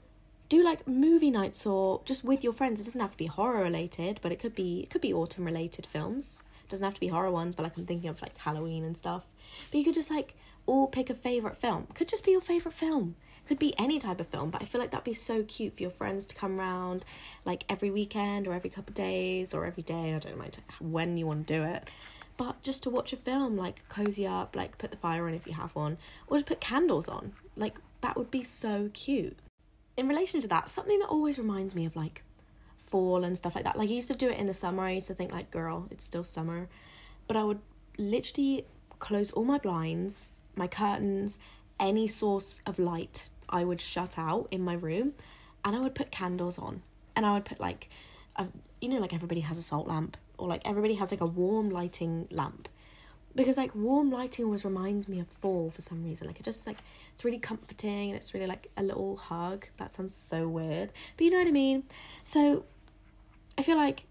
do 0.50 0.64
like 0.64 0.88
movie 0.88 1.32
nights 1.32 1.66
or 1.66 2.02
just 2.06 2.24
with 2.24 2.44
your 2.44 2.54
friends. 2.54 2.80
It 2.80 2.84
doesn't 2.84 3.02
have 3.02 3.12
to 3.12 3.18
be 3.18 3.26
horror 3.26 3.64
related, 3.64 4.20
but 4.22 4.32
it 4.32 4.40
could 4.40 4.56
be 4.56 4.82
it 4.82 4.90
could 4.90 5.02
be 5.02 5.14
autumn 5.14 5.46
related 5.46 5.86
films. 5.86 6.44
It 6.64 6.70
doesn't 6.70 6.84
have 6.84 6.94
to 6.94 7.00
be 7.00 7.08
horror 7.08 7.32
ones, 7.32 7.56
but 7.56 7.64
like 7.64 7.78
I'm 7.78 7.86
thinking 7.86 8.10
of 8.10 8.22
like 8.22 8.38
Halloween 8.38 8.84
and 8.84 8.98
stuff. 8.98 9.26
But 9.72 9.80
you 9.80 9.86
could 9.86 9.94
just 9.94 10.12
like 10.12 10.36
all 10.66 10.88
pick 10.88 11.10
a 11.10 11.14
favorite 11.14 11.58
film. 11.58 11.88
Could 11.94 12.10
just 12.10 12.24
be 12.24 12.32
your 12.32 12.42
favorite 12.42 12.74
film. 12.74 13.16
Could 13.48 13.60
be 13.60 13.74
any 13.80 13.98
type 13.98 14.20
of 14.20 14.28
film, 14.28 14.50
but 14.50 14.62
I 14.62 14.66
feel 14.66 14.82
like 14.82 14.92
that'd 14.92 15.06
be 15.06 15.14
so 15.14 15.44
cute 15.44 15.78
for 15.78 15.82
your 15.82 15.92
friends 15.92 16.26
to 16.28 16.36
come 16.36 16.60
round 16.60 17.06
like 17.46 17.64
every 17.70 17.90
weekend 17.90 18.46
or 18.46 18.54
every 18.54 18.70
couple 18.70 18.92
of 18.92 18.96
days 18.96 19.54
or 19.54 19.66
every 19.66 19.84
day. 19.84 20.14
I 20.14 20.20
don't 20.20 20.38
mind 20.38 20.58
when 20.80 21.18
you 21.18 21.26
want 21.26 21.48
to 21.48 21.54
do 21.58 21.64
it. 21.64 21.90
But 22.36 22.62
just 22.62 22.84
to 22.84 22.90
watch 22.90 23.14
a 23.14 23.18
film, 23.18 23.58
like 23.58 23.88
cozy 23.90 24.28
up, 24.28 24.56
like 24.56 24.78
put 24.78 24.92
the 24.92 24.98
fire 24.98 25.28
on 25.28 25.34
if 25.34 25.48
you 25.48 25.54
have 25.54 25.74
one, 25.76 25.98
or 26.28 26.38
just 26.38 26.46
put 26.46 26.62
candles 26.62 27.08
on. 27.08 27.34
Like 27.56 27.80
that 28.02 28.18
would 28.18 28.32
be 28.32 28.44
so 28.44 28.90
cute. 28.94 29.38
In 29.96 30.08
relation 30.08 30.42
to 30.42 30.48
that, 30.50 30.70
something 30.70 31.00
that 31.00 31.08
always 31.08 31.40
reminds 31.40 31.76
me 31.76 31.86
of 31.86 31.96
like 31.96 32.24
fall 32.78 33.24
and 33.24 33.38
stuff 33.38 33.56
like 33.56 33.64
that. 33.64 33.78
Like 33.78 33.90
I 33.90 33.94
used 33.94 34.08
to 34.10 34.16
do 34.16 34.30
it 34.30 34.38
in 34.38 34.48
the 34.48 34.54
summer. 34.54 34.84
I 34.84 34.92
used 34.92 35.08
to 35.08 35.14
think 35.14 35.32
like, 35.32 35.52
girl, 35.52 35.88
it's 35.92 36.06
still 36.06 36.24
summer. 36.24 36.68
But 37.28 37.38
I 37.38 37.44
would 37.44 37.60
literally 37.98 38.66
close 39.00 39.32
all 39.32 39.44
my 39.44 39.58
blinds, 39.58 40.32
my 40.56 40.68
curtains, 40.68 41.40
any 41.80 42.08
source 42.08 42.62
of 42.66 42.80
light 42.80 43.30
I 43.50 43.64
would 43.64 43.82
shut 43.82 44.18
out 44.18 44.48
in 44.52 44.62
my 44.62 44.74
room 44.74 45.14
and 45.64 45.76
I 45.76 45.80
would 45.80 45.96
put 45.96 46.12
candles 46.12 46.58
on. 46.58 46.82
And 47.16 47.26
I 47.26 47.34
would 47.34 47.46
put 47.46 47.60
like 47.60 47.90
a, 48.36 48.48
you 48.82 48.90
know 48.90 49.00
like 49.00 49.14
everybody 49.14 49.42
has 49.42 49.58
a 49.58 49.64
salt 49.64 49.88
lamp 49.88 50.18
or 50.38 50.48
like 50.48 50.62
everybody 50.66 50.96
has 50.96 51.12
like 51.12 51.22
a 51.22 51.26
warm 51.26 51.70
lighting 51.70 52.28
lamp 52.32 52.70
because 53.38 53.56
like 53.56 53.74
warm 53.76 54.10
lighting 54.10 54.46
always 54.46 54.66
reminds 54.66 55.08
me 55.08 55.20
of 55.20 55.28
fall 55.28 55.70
for 55.70 55.82
some 55.82 56.04
reason. 56.04 56.28
Like 56.28 56.40
it 56.40 56.44
just 56.44 56.66
like 56.68 56.78
it's 57.14 57.24
really 57.24 57.38
comforting 57.40 58.10
and 58.10 58.16
it's 58.16 58.34
really 58.34 58.48
like 58.48 58.70
a 58.76 58.84
little 58.84 59.16
hug. 59.16 59.68
That 59.78 59.92
sounds 59.92 60.14
so 60.14 60.48
weird. 60.48 60.92
But 61.16 61.24
you 61.24 61.32
know 61.32 61.38
what 61.38 61.48
i 61.48 61.52
mean? 61.52 61.84
So 62.24 62.66
i 63.58 63.64
feel 63.64 63.78
like 63.78 64.04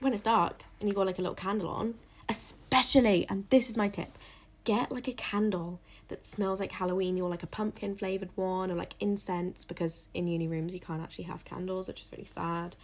when 0.00 0.12
it's 0.12 0.22
dark 0.22 0.62
and 0.80 0.88
you 0.88 0.94
got 0.94 1.06
like 1.06 1.18
a 1.18 1.22
little 1.22 1.36
candle 1.36 1.68
on 1.68 1.94
especially 2.28 3.26
and 3.28 3.44
this 3.50 3.70
is 3.70 3.76
my 3.76 3.88
tip 3.88 4.18
get 4.64 4.90
like 4.90 5.06
a 5.06 5.12
candle 5.12 5.80
that 6.08 6.24
smells 6.24 6.58
like 6.60 6.72
halloween. 6.72 7.20
Or 7.20 7.28
like 7.28 7.42
a 7.42 7.48
pumpkin 7.48 7.96
flavored 7.96 8.30
one 8.36 8.70
or 8.70 8.74
like 8.74 8.94
incense 9.00 9.64
because 9.64 10.08
in 10.14 10.28
uni 10.28 10.46
rooms 10.46 10.72
you 10.72 10.80
can't 10.80 11.02
actually 11.02 11.24
have 11.24 11.44
candles 11.44 11.88
which 11.88 12.00
is 12.00 12.10
really 12.12 12.24
sad. 12.24 12.76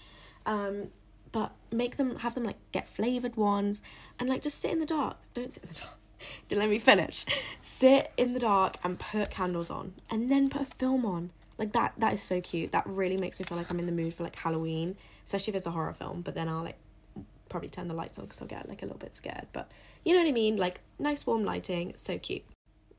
Um 0.44 0.88
but 1.32 1.52
make 1.70 1.96
them 1.96 2.16
have 2.16 2.34
them 2.34 2.44
like 2.44 2.56
get 2.72 2.88
flavored 2.88 3.36
ones 3.36 3.82
and 4.18 4.28
like 4.28 4.42
just 4.42 4.60
sit 4.60 4.70
in 4.70 4.80
the 4.80 4.86
dark. 4.86 5.16
Don't 5.34 5.52
sit 5.52 5.62
in 5.62 5.68
the 5.68 5.74
dark. 5.74 5.98
Don't 6.48 6.58
let 6.58 6.70
me 6.70 6.78
finish. 6.78 7.24
Sit 7.62 8.12
in 8.16 8.34
the 8.34 8.40
dark 8.40 8.76
and 8.82 8.98
put 8.98 9.30
candles 9.30 9.70
on 9.70 9.94
and 10.10 10.28
then 10.28 10.48
put 10.48 10.62
a 10.62 10.66
film 10.66 11.04
on. 11.04 11.30
Like 11.58 11.72
that 11.72 11.94
that 11.98 12.12
is 12.12 12.22
so 12.22 12.40
cute. 12.40 12.72
That 12.72 12.86
really 12.86 13.16
makes 13.16 13.38
me 13.38 13.44
feel 13.44 13.58
like 13.58 13.70
I'm 13.70 13.78
in 13.80 13.86
the 13.86 13.92
mood 13.92 14.14
for 14.14 14.22
like 14.22 14.36
Halloween, 14.36 14.96
especially 15.24 15.52
if 15.52 15.56
it's 15.56 15.66
a 15.66 15.72
horror 15.72 15.92
film, 15.92 16.22
but 16.22 16.34
then 16.34 16.48
I'll 16.48 16.62
like 16.62 16.78
probably 17.48 17.68
turn 17.68 17.88
the 17.88 17.94
lights 17.94 18.18
on 18.18 18.26
cuz 18.26 18.40
I'll 18.40 18.48
get 18.48 18.68
like 18.68 18.82
a 18.82 18.84
little 18.84 18.98
bit 18.98 19.16
scared, 19.16 19.46
but 19.52 19.70
you 20.04 20.14
know 20.14 20.20
what 20.20 20.28
I 20.28 20.32
mean? 20.32 20.56
Like 20.56 20.80
nice 20.98 21.26
warm 21.26 21.44
lighting, 21.44 21.94
so 21.96 22.18
cute. 22.18 22.42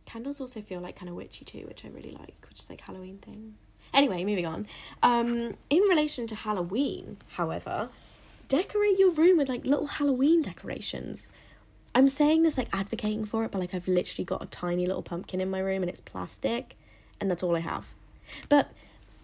Candles 0.06 0.42
also 0.42 0.62
feel 0.62 0.82
like 0.82 0.96
kind 0.96 1.10
of 1.10 1.16
witchy 1.16 1.46
too, 1.46 1.66
which 1.68 1.86
I 1.86 1.90
really 1.90 2.12
like, 2.12 2.36
which 2.50 2.60
is 2.60 2.70
like 2.70 2.82
Halloween 2.82 3.20
thing. 3.20 3.56
Anyway, 3.94 4.24
moving 4.24 4.46
on. 4.46 4.68
Um 5.02 5.56
in 5.70 5.82
relation 5.84 6.28
to 6.28 6.36
Halloween, 6.36 7.18
however, 7.30 7.90
decorate 8.50 9.00
your 9.00 9.12
room 9.12 9.38
with 9.38 9.48
like 9.48 9.66
little 9.66 9.88
Halloween 9.88 10.42
decorations. 10.42 11.32
I'm 11.96 12.10
saying 12.10 12.44
this 12.44 12.58
like 12.58 12.68
advocating 12.74 13.26
for 13.26 13.46
it, 13.46 13.52
but 13.52 13.60
like 13.60 13.74
I've 13.74 13.88
literally 13.88 14.26
got 14.26 14.44
a 14.44 14.48
tiny 14.48 14.86
little 14.86 15.02
pumpkin 15.02 15.40
in 15.40 15.50
my 15.50 15.60
room 15.60 15.82
and 15.82 15.90
it's 15.90 16.02
plastic 16.02 16.76
and 17.22 17.32
that's 17.32 17.44
all 17.44 17.56
I 17.56 17.62
have. 17.62 17.94
But 18.50 18.72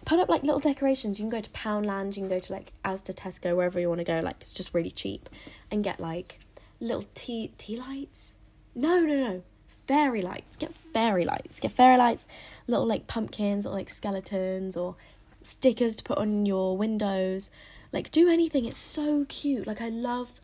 put 0.04 0.18
up 0.18 0.28
like 0.28 0.42
little 0.42 0.60
decorations. 0.60 1.18
You 1.18 1.24
can 1.24 1.30
go 1.30 1.40
to 1.40 1.50
Poundland, 1.50 2.16
you 2.16 2.22
can 2.22 2.28
go 2.28 2.38
to 2.38 2.52
like 2.52 2.72
Asda, 2.84 3.14
Tesco, 3.14 3.54
wherever 3.54 3.78
you 3.78 3.88
want 3.88 4.00
to 4.00 4.04
go. 4.04 4.20
Like 4.20 4.36
it's 4.40 4.54
just 4.54 4.72
really 4.72 4.90
cheap 4.90 5.28
and 5.70 5.84
get 5.84 6.00
like 6.00 6.38
little 6.80 7.04
tea 7.14 7.52
tea 7.58 7.76
lights. 7.76 8.36
No, 8.74 9.00
no, 9.00 9.14
no. 9.14 9.42
Fairy 9.86 10.22
lights. 10.22 10.56
Get 10.56 10.74
fairy 10.74 11.24
lights. 11.24 11.60
Get 11.60 11.72
fairy 11.72 11.96
lights. 11.96 12.26
Little 12.66 12.86
like 12.86 13.06
pumpkins 13.06 13.66
or 13.66 13.72
like 13.72 13.90
skeletons 13.90 14.76
or 14.76 14.96
stickers 15.42 15.96
to 15.96 16.02
put 16.02 16.18
on 16.18 16.46
your 16.46 16.76
windows. 16.76 17.50
Like 17.92 18.10
do 18.10 18.28
anything. 18.28 18.64
It's 18.64 18.76
so 18.76 19.24
cute. 19.28 19.66
Like 19.66 19.80
I 19.80 19.88
love 19.88 20.40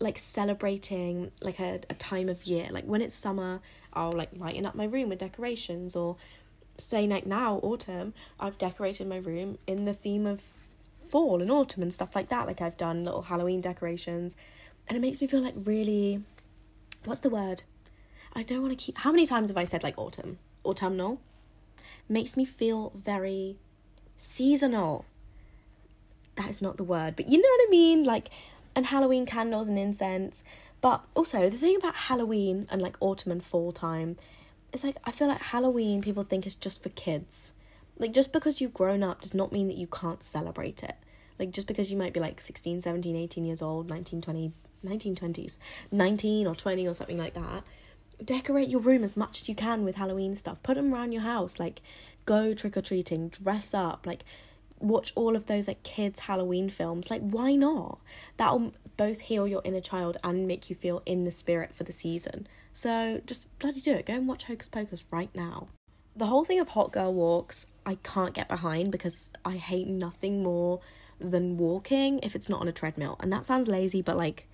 like 0.00 0.18
celebrating 0.18 1.30
like 1.40 1.60
a, 1.60 1.80
a 1.88 1.94
time 1.94 2.28
of 2.28 2.44
year. 2.44 2.68
Like 2.70 2.84
when 2.84 3.02
it's 3.02 3.14
summer, 3.14 3.60
I'll 3.92 4.12
like 4.12 4.30
lighten 4.36 4.66
up 4.66 4.74
my 4.74 4.84
room 4.84 5.08
with 5.08 5.18
decorations 5.18 5.94
or 5.94 6.16
say 6.78 7.06
like 7.06 7.26
now 7.26 7.56
autumn, 7.58 8.14
I've 8.40 8.58
decorated 8.58 9.06
my 9.06 9.18
room 9.18 9.58
in 9.66 9.84
the 9.84 9.94
theme 9.94 10.26
of 10.26 10.42
fall 11.08 11.42
and 11.42 11.50
autumn 11.50 11.82
and 11.82 11.92
stuff 11.92 12.14
like 12.14 12.28
that. 12.30 12.46
Like 12.46 12.60
I've 12.60 12.76
done 12.76 13.04
little 13.04 13.22
Halloween 13.22 13.60
decorations 13.60 14.36
and 14.88 14.96
it 14.96 15.00
makes 15.00 15.20
me 15.20 15.26
feel 15.26 15.42
like 15.42 15.54
really 15.56 16.22
what's 17.04 17.20
the 17.20 17.30
word? 17.30 17.62
I 18.34 18.42
don't 18.42 18.62
want 18.62 18.76
to 18.76 18.84
keep 18.84 18.98
how 18.98 19.12
many 19.12 19.26
times 19.26 19.50
have 19.50 19.56
I 19.56 19.64
said 19.64 19.82
like 19.82 19.98
autumn? 19.98 20.38
Autumnal? 20.64 21.20
Makes 22.08 22.36
me 22.36 22.44
feel 22.44 22.92
very 22.96 23.56
seasonal. 24.16 25.04
That 26.36 26.48
is 26.48 26.62
not 26.62 26.76
the 26.76 26.84
word, 26.84 27.16
but 27.16 27.28
you 27.28 27.38
know 27.38 27.48
what 27.48 27.68
I 27.68 27.70
mean? 27.70 28.04
Like 28.04 28.30
and 28.74 28.86
Halloween 28.86 29.26
candles 29.26 29.68
and 29.68 29.78
incense. 29.78 30.44
But 30.80 31.04
also 31.14 31.48
the 31.48 31.56
thing 31.56 31.76
about 31.76 31.94
Halloween 31.94 32.66
and 32.70 32.82
like 32.82 32.96
autumn 33.00 33.32
and 33.32 33.44
fall 33.44 33.72
time 33.72 34.16
is 34.72 34.82
like 34.84 34.96
I 35.04 35.12
feel 35.12 35.28
like 35.28 35.40
Halloween 35.40 36.02
people 36.02 36.24
think 36.24 36.46
is 36.46 36.56
just 36.56 36.82
for 36.82 36.88
kids. 36.90 37.52
Like 37.98 38.12
just 38.12 38.32
because 38.32 38.60
you've 38.60 38.74
grown 38.74 39.02
up 39.02 39.20
does 39.20 39.34
not 39.34 39.52
mean 39.52 39.68
that 39.68 39.76
you 39.76 39.86
can't 39.86 40.22
celebrate 40.22 40.82
it. 40.82 40.96
Like 41.38 41.50
just 41.50 41.66
because 41.66 41.90
you 41.90 41.96
might 41.96 42.12
be 42.12 42.20
like 42.20 42.40
16, 42.40 42.80
17, 42.80 43.16
18 43.16 43.44
years 43.44 43.62
old, 43.62 43.88
19, 43.88 44.22
20, 44.22 44.52
1920s, 44.84 45.58
19 45.90 46.46
or 46.46 46.54
20 46.54 46.86
or 46.88 46.94
something 46.94 47.18
like 47.18 47.34
that. 47.34 47.64
Decorate 48.24 48.68
your 48.68 48.80
room 48.80 49.04
as 49.04 49.16
much 49.16 49.42
as 49.42 49.48
you 49.48 49.54
can 49.54 49.84
with 49.84 49.96
Halloween 49.96 50.34
stuff. 50.34 50.62
Put 50.62 50.76
them 50.76 50.92
around 50.92 51.12
your 51.12 51.22
house. 51.22 51.60
Like 51.60 51.80
go 52.24 52.54
trick 52.54 52.76
or 52.76 52.80
treating, 52.80 53.28
dress 53.28 53.74
up, 53.74 54.06
like 54.06 54.24
watch 54.82 55.12
all 55.14 55.36
of 55.36 55.46
those 55.46 55.68
like 55.68 55.82
kids 55.82 56.20
Halloween 56.20 56.68
films. 56.68 57.10
Like 57.10 57.22
why 57.22 57.54
not? 57.54 57.98
That'll 58.36 58.72
both 58.96 59.22
heal 59.22 59.46
your 59.46 59.62
inner 59.64 59.80
child 59.80 60.16
and 60.22 60.46
make 60.46 60.68
you 60.68 60.76
feel 60.76 61.02
in 61.06 61.24
the 61.24 61.30
spirit 61.30 61.74
for 61.74 61.84
the 61.84 61.92
season. 61.92 62.46
So 62.72 63.20
just 63.26 63.46
bloody 63.58 63.80
do 63.80 63.92
it. 63.92 64.06
Go 64.06 64.14
and 64.14 64.28
watch 64.28 64.44
Hocus 64.44 64.68
Pocus 64.68 65.04
right 65.10 65.30
now. 65.34 65.68
The 66.14 66.26
whole 66.26 66.44
thing 66.44 66.60
of 66.60 66.68
hot 66.68 66.92
girl 66.92 67.12
walks, 67.12 67.66
I 67.86 67.96
can't 67.96 68.34
get 68.34 68.48
behind 68.48 68.92
because 68.92 69.32
I 69.44 69.56
hate 69.56 69.86
nothing 69.88 70.42
more 70.42 70.80
than 71.18 71.56
walking 71.56 72.18
if 72.22 72.34
it's 72.34 72.48
not 72.48 72.60
on 72.60 72.68
a 72.68 72.72
treadmill. 72.72 73.16
And 73.20 73.32
that 73.32 73.44
sounds 73.44 73.68
lazy, 73.68 74.02
but 74.02 74.16
like 74.16 74.46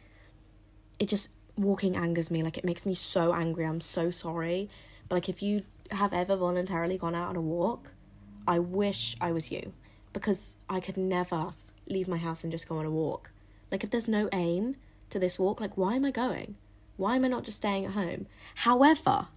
it 0.98 1.08
just 1.08 1.30
walking 1.56 1.96
angers 1.96 2.30
me. 2.30 2.42
Like 2.42 2.58
it 2.58 2.64
makes 2.64 2.86
me 2.86 2.94
so 2.94 3.34
angry. 3.34 3.64
I'm 3.64 3.80
so 3.80 4.10
sorry. 4.10 4.68
But 5.08 5.16
like 5.16 5.28
if 5.28 5.42
you 5.42 5.62
have 5.90 6.12
ever 6.12 6.36
voluntarily 6.36 6.98
gone 6.98 7.14
out 7.14 7.30
on 7.30 7.36
a 7.36 7.40
walk, 7.40 7.92
I 8.46 8.58
wish 8.58 9.16
I 9.20 9.32
was 9.32 9.50
you 9.50 9.72
because 10.12 10.56
I 10.68 10.80
could 10.80 10.96
never 10.96 11.54
leave 11.86 12.08
my 12.08 12.16
house 12.16 12.42
and 12.42 12.52
just 12.52 12.68
go 12.68 12.78
on 12.78 12.86
a 12.86 12.90
walk. 12.90 13.30
Like 13.70 13.84
if 13.84 13.90
there's 13.90 14.08
no 14.08 14.28
aim 14.32 14.76
to 15.10 15.18
this 15.18 15.38
walk, 15.38 15.60
like 15.60 15.76
why 15.76 15.94
am 15.96 16.04
I 16.04 16.10
going? 16.10 16.56
Why 16.96 17.16
am 17.16 17.24
I 17.24 17.28
not 17.28 17.44
just 17.44 17.58
staying 17.58 17.84
at 17.84 17.92
home? 17.92 18.26
However, 18.56 19.28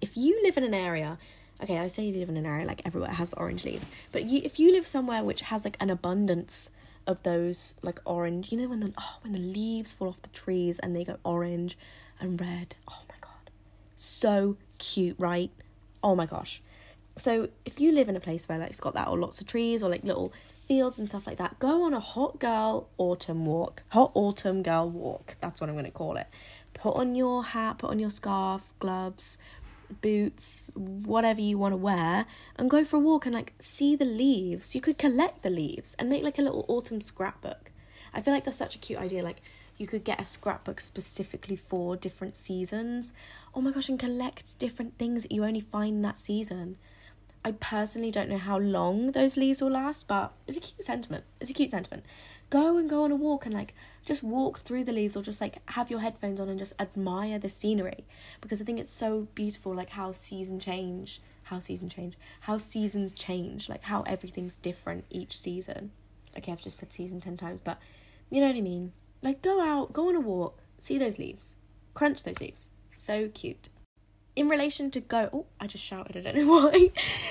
if 0.00 0.16
you 0.16 0.40
live 0.42 0.56
in 0.56 0.64
an 0.64 0.74
area, 0.74 1.18
okay, 1.62 1.78
I 1.78 1.86
say 1.86 2.04
you 2.04 2.18
live 2.18 2.28
in 2.28 2.36
an 2.36 2.46
area 2.46 2.66
like 2.66 2.82
everywhere 2.84 3.12
has 3.12 3.32
orange 3.34 3.64
leaves, 3.64 3.90
but 4.12 4.24
you, 4.24 4.40
if 4.44 4.58
you 4.58 4.72
live 4.72 4.86
somewhere 4.86 5.24
which 5.24 5.42
has 5.42 5.64
like 5.64 5.76
an 5.80 5.90
abundance 5.90 6.70
of 7.06 7.22
those 7.22 7.74
like 7.82 8.00
orange, 8.04 8.52
you 8.52 8.58
know 8.58 8.68
when 8.68 8.80
the 8.80 8.92
oh 8.98 9.16
when 9.22 9.32
the 9.32 9.38
leaves 9.38 9.92
fall 9.94 10.08
off 10.08 10.22
the 10.22 10.28
trees 10.28 10.78
and 10.78 10.94
they 10.94 11.04
go 11.04 11.16
orange 11.24 11.78
and 12.20 12.40
red. 12.40 12.76
Oh 12.88 13.02
my 13.08 13.14
god. 13.20 13.50
So 13.96 14.56
cute, 14.78 15.16
right? 15.18 15.50
Oh 16.02 16.14
my 16.14 16.26
gosh. 16.26 16.62
So 17.16 17.48
if 17.64 17.80
you 17.80 17.92
live 17.92 18.08
in 18.08 18.16
a 18.16 18.20
place 18.20 18.48
where 18.48 18.58
like 18.58 18.70
it's 18.70 18.80
got 18.80 18.94
that 18.94 19.08
or 19.08 19.18
lots 19.18 19.40
of 19.40 19.46
trees 19.46 19.82
or 19.82 19.90
like 19.90 20.04
little 20.04 20.32
fields 20.68 20.98
and 20.98 21.08
stuff 21.08 21.26
like 21.26 21.38
that, 21.38 21.58
go 21.58 21.84
on 21.84 21.94
a 21.94 22.00
hot 22.00 22.38
girl 22.38 22.88
autumn 22.98 23.46
walk. 23.46 23.82
Hot 23.88 24.10
autumn 24.14 24.62
girl 24.62 24.90
walk. 24.90 25.36
That's 25.40 25.60
what 25.60 25.70
I'm 25.70 25.76
going 25.76 25.86
to 25.86 25.90
call 25.90 26.16
it 26.16 26.26
put 26.76 26.96
on 26.96 27.14
your 27.14 27.42
hat, 27.42 27.78
put 27.78 27.90
on 27.90 27.98
your 27.98 28.10
scarf, 28.10 28.74
gloves, 28.78 29.38
boots, 30.02 30.70
whatever 30.74 31.40
you 31.40 31.58
want 31.58 31.72
to 31.72 31.76
wear, 31.76 32.26
and 32.56 32.70
go 32.70 32.84
for 32.84 32.96
a 32.96 33.00
walk 33.00 33.26
and 33.26 33.34
like 33.34 33.54
see 33.58 33.96
the 33.96 34.04
leaves. 34.04 34.74
You 34.74 34.80
could 34.80 34.98
collect 34.98 35.42
the 35.42 35.50
leaves 35.50 35.96
and 35.98 36.08
make 36.08 36.22
like 36.22 36.38
a 36.38 36.42
little 36.42 36.64
autumn 36.68 37.00
scrapbook. 37.00 37.72
I 38.12 38.20
feel 38.20 38.34
like 38.34 38.44
that's 38.44 38.58
such 38.58 38.76
a 38.76 38.78
cute 38.78 39.00
idea. 39.00 39.22
Like 39.22 39.40
you 39.78 39.86
could 39.86 40.04
get 40.04 40.20
a 40.20 40.24
scrapbook 40.24 40.80
specifically 40.80 41.56
for 41.56 41.96
different 41.96 42.36
seasons. 42.36 43.12
Oh 43.54 43.60
my 43.60 43.70
gosh, 43.70 43.88
and 43.88 43.98
collect 43.98 44.58
different 44.58 44.98
things 44.98 45.22
that 45.22 45.32
you 45.32 45.44
only 45.44 45.60
find 45.60 46.04
that 46.04 46.18
season. 46.18 46.76
I 47.46 47.52
personally 47.52 48.10
don't 48.10 48.28
know 48.28 48.38
how 48.38 48.58
long 48.58 49.12
those 49.12 49.36
leaves 49.36 49.62
will 49.62 49.70
last, 49.70 50.08
but 50.08 50.32
it's 50.48 50.56
a 50.56 50.60
cute 50.60 50.82
sentiment. 50.82 51.22
It's 51.40 51.48
a 51.48 51.54
cute 51.54 51.70
sentiment. 51.70 52.04
Go 52.50 52.76
and 52.76 52.90
go 52.90 53.04
on 53.04 53.12
a 53.12 53.14
walk 53.14 53.46
and 53.46 53.54
like 53.54 53.72
just 54.04 54.24
walk 54.24 54.58
through 54.58 54.82
the 54.82 54.92
leaves 54.92 55.14
or 55.14 55.22
just 55.22 55.40
like 55.40 55.58
have 55.70 55.88
your 55.88 56.00
headphones 56.00 56.40
on 56.40 56.48
and 56.48 56.58
just 56.58 56.72
admire 56.80 57.38
the 57.38 57.48
scenery. 57.48 58.04
Because 58.40 58.60
I 58.60 58.64
think 58.64 58.80
it's 58.80 58.90
so 58.90 59.28
beautiful 59.36 59.72
like 59.72 59.90
how 59.90 60.10
season 60.10 60.58
change. 60.58 61.20
How 61.44 61.60
season 61.60 61.88
change. 61.88 62.16
How 62.40 62.58
seasons 62.58 63.12
change. 63.12 63.68
Like 63.68 63.84
how 63.84 64.02
everything's 64.08 64.56
different 64.56 65.04
each 65.08 65.38
season. 65.38 65.92
Okay 66.36 66.50
I've 66.50 66.60
just 66.60 66.78
said 66.78 66.92
season 66.92 67.20
10 67.20 67.36
times 67.36 67.60
but 67.62 67.78
you 68.28 68.40
know 68.40 68.48
what 68.48 68.56
I 68.56 68.60
mean? 68.60 68.90
Like 69.22 69.40
go 69.40 69.64
out 69.64 69.92
go 69.92 70.08
on 70.08 70.16
a 70.16 70.20
walk 70.20 70.58
see 70.80 70.98
those 70.98 71.20
leaves. 71.20 71.54
Crunch 71.94 72.24
those 72.24 72.40
leaves. 72.40 72.70
So 72.96 73.28
cute 73.28 73.68
in 74.36 74.48
relation 74.48 74.90
to 74.90 75.00
go 75.00 75.28
oh 75.32 75.46
i 75.58 75.66
just 75.66 75.82
shouted 75.82 76.16
i 76.16 76.20
don't 76.20 76.46
know 76.46 76.52
why 76.70 76.88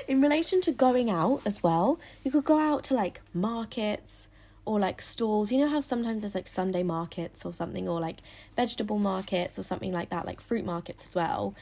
in 0.07 0.21
relation 0.21 0.59
to 0.59 0.71
going 0.71 1.09
out 1.09 1.41
as 1.45 1.63
well 1.63 1.99
you 2.23 2.31
could 2.31 2.43
go 2.43 2.59
out 2.59 2.83
to 2.83 2.93
like 2.93 3.21
markets 3.33 4.29
or 4.65 4.79
like 4.79 5.01
stalls. 5.01 5.51
You 5.51 5.59
know 5.59 5.69
how 5.69 5.79
sometimes 5.79 6.23
there's 6.23 6.35
like 6.35 6.47
Sunday 6.47 6.83
markets 6.83 7.45
or 7.45 7.53
something, 7.53 7.87
or 7.87 7.99
like 7.99 8.17
vegetable 8.55 8.99
markets 8.99 9.57
or 9.57 9.63
something 9.63 9.93
like 9.93 10.09
that, 10.09 10.25
like 10.25 10.41
fruit 10.41 10.65
markets 10.65 11.05
as 11.05 11.15
well, 11.15 11.55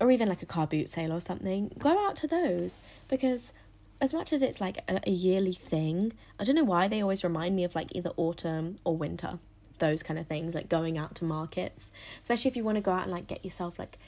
or 0.00 0.10
even 0.10 0.28
like 0.28 0.42
a 0.42 0.46
car 0.46 0.66
boot 0.66 0.88
sale 0.88 1.12
or 1.12 1.20
something. 1.20 1.70
Go 1.78 2.06
out 2.06 2.16
to 2.16 2.26
those 2.26 2.82
because 3.06 3.52
as 4.00 4.14
much 4.14 4.32
as 4.32 4.42
it's 4.42 4.60
like 4.60 4.78
a, 4.88 5.00
a 5.06 5.10
yearly 5.10 5.52
thing, 5.52 6.12
I 6.38 6.44
don't 6.44 6.54
know 6.54 6.64
why 6.64 6.88
they 6.88 7.02
always 7.02 7.22
remind 7.22 7.54
me 7.54 7.64
of 7.64 7.74
like 7.74 7.94
either 7.94 8.10
autumn 8.16 8.78
or 8.84 8.96
winter, 8.96 9.38
those 9.78 10.02
kind 10.02 10.18
of 10.18 10.26
things, 10.26 10.54
like 10.54 10.68
going 10.68 10.96
out 10.96 11.14
to 11.16 11.24
markets, 11.24 11.92
especially 12.20 12.50
if 12.50 12.56
you 12.56 12.64
want 12.64 12.76
to 12.76 12.82
go 12.82 12.92
out 12.92 13.02
and 13.02 13.12
like 13.12 13.26
get 13.26 13.44
yourself 13.44 13.78
like 13.78 13.98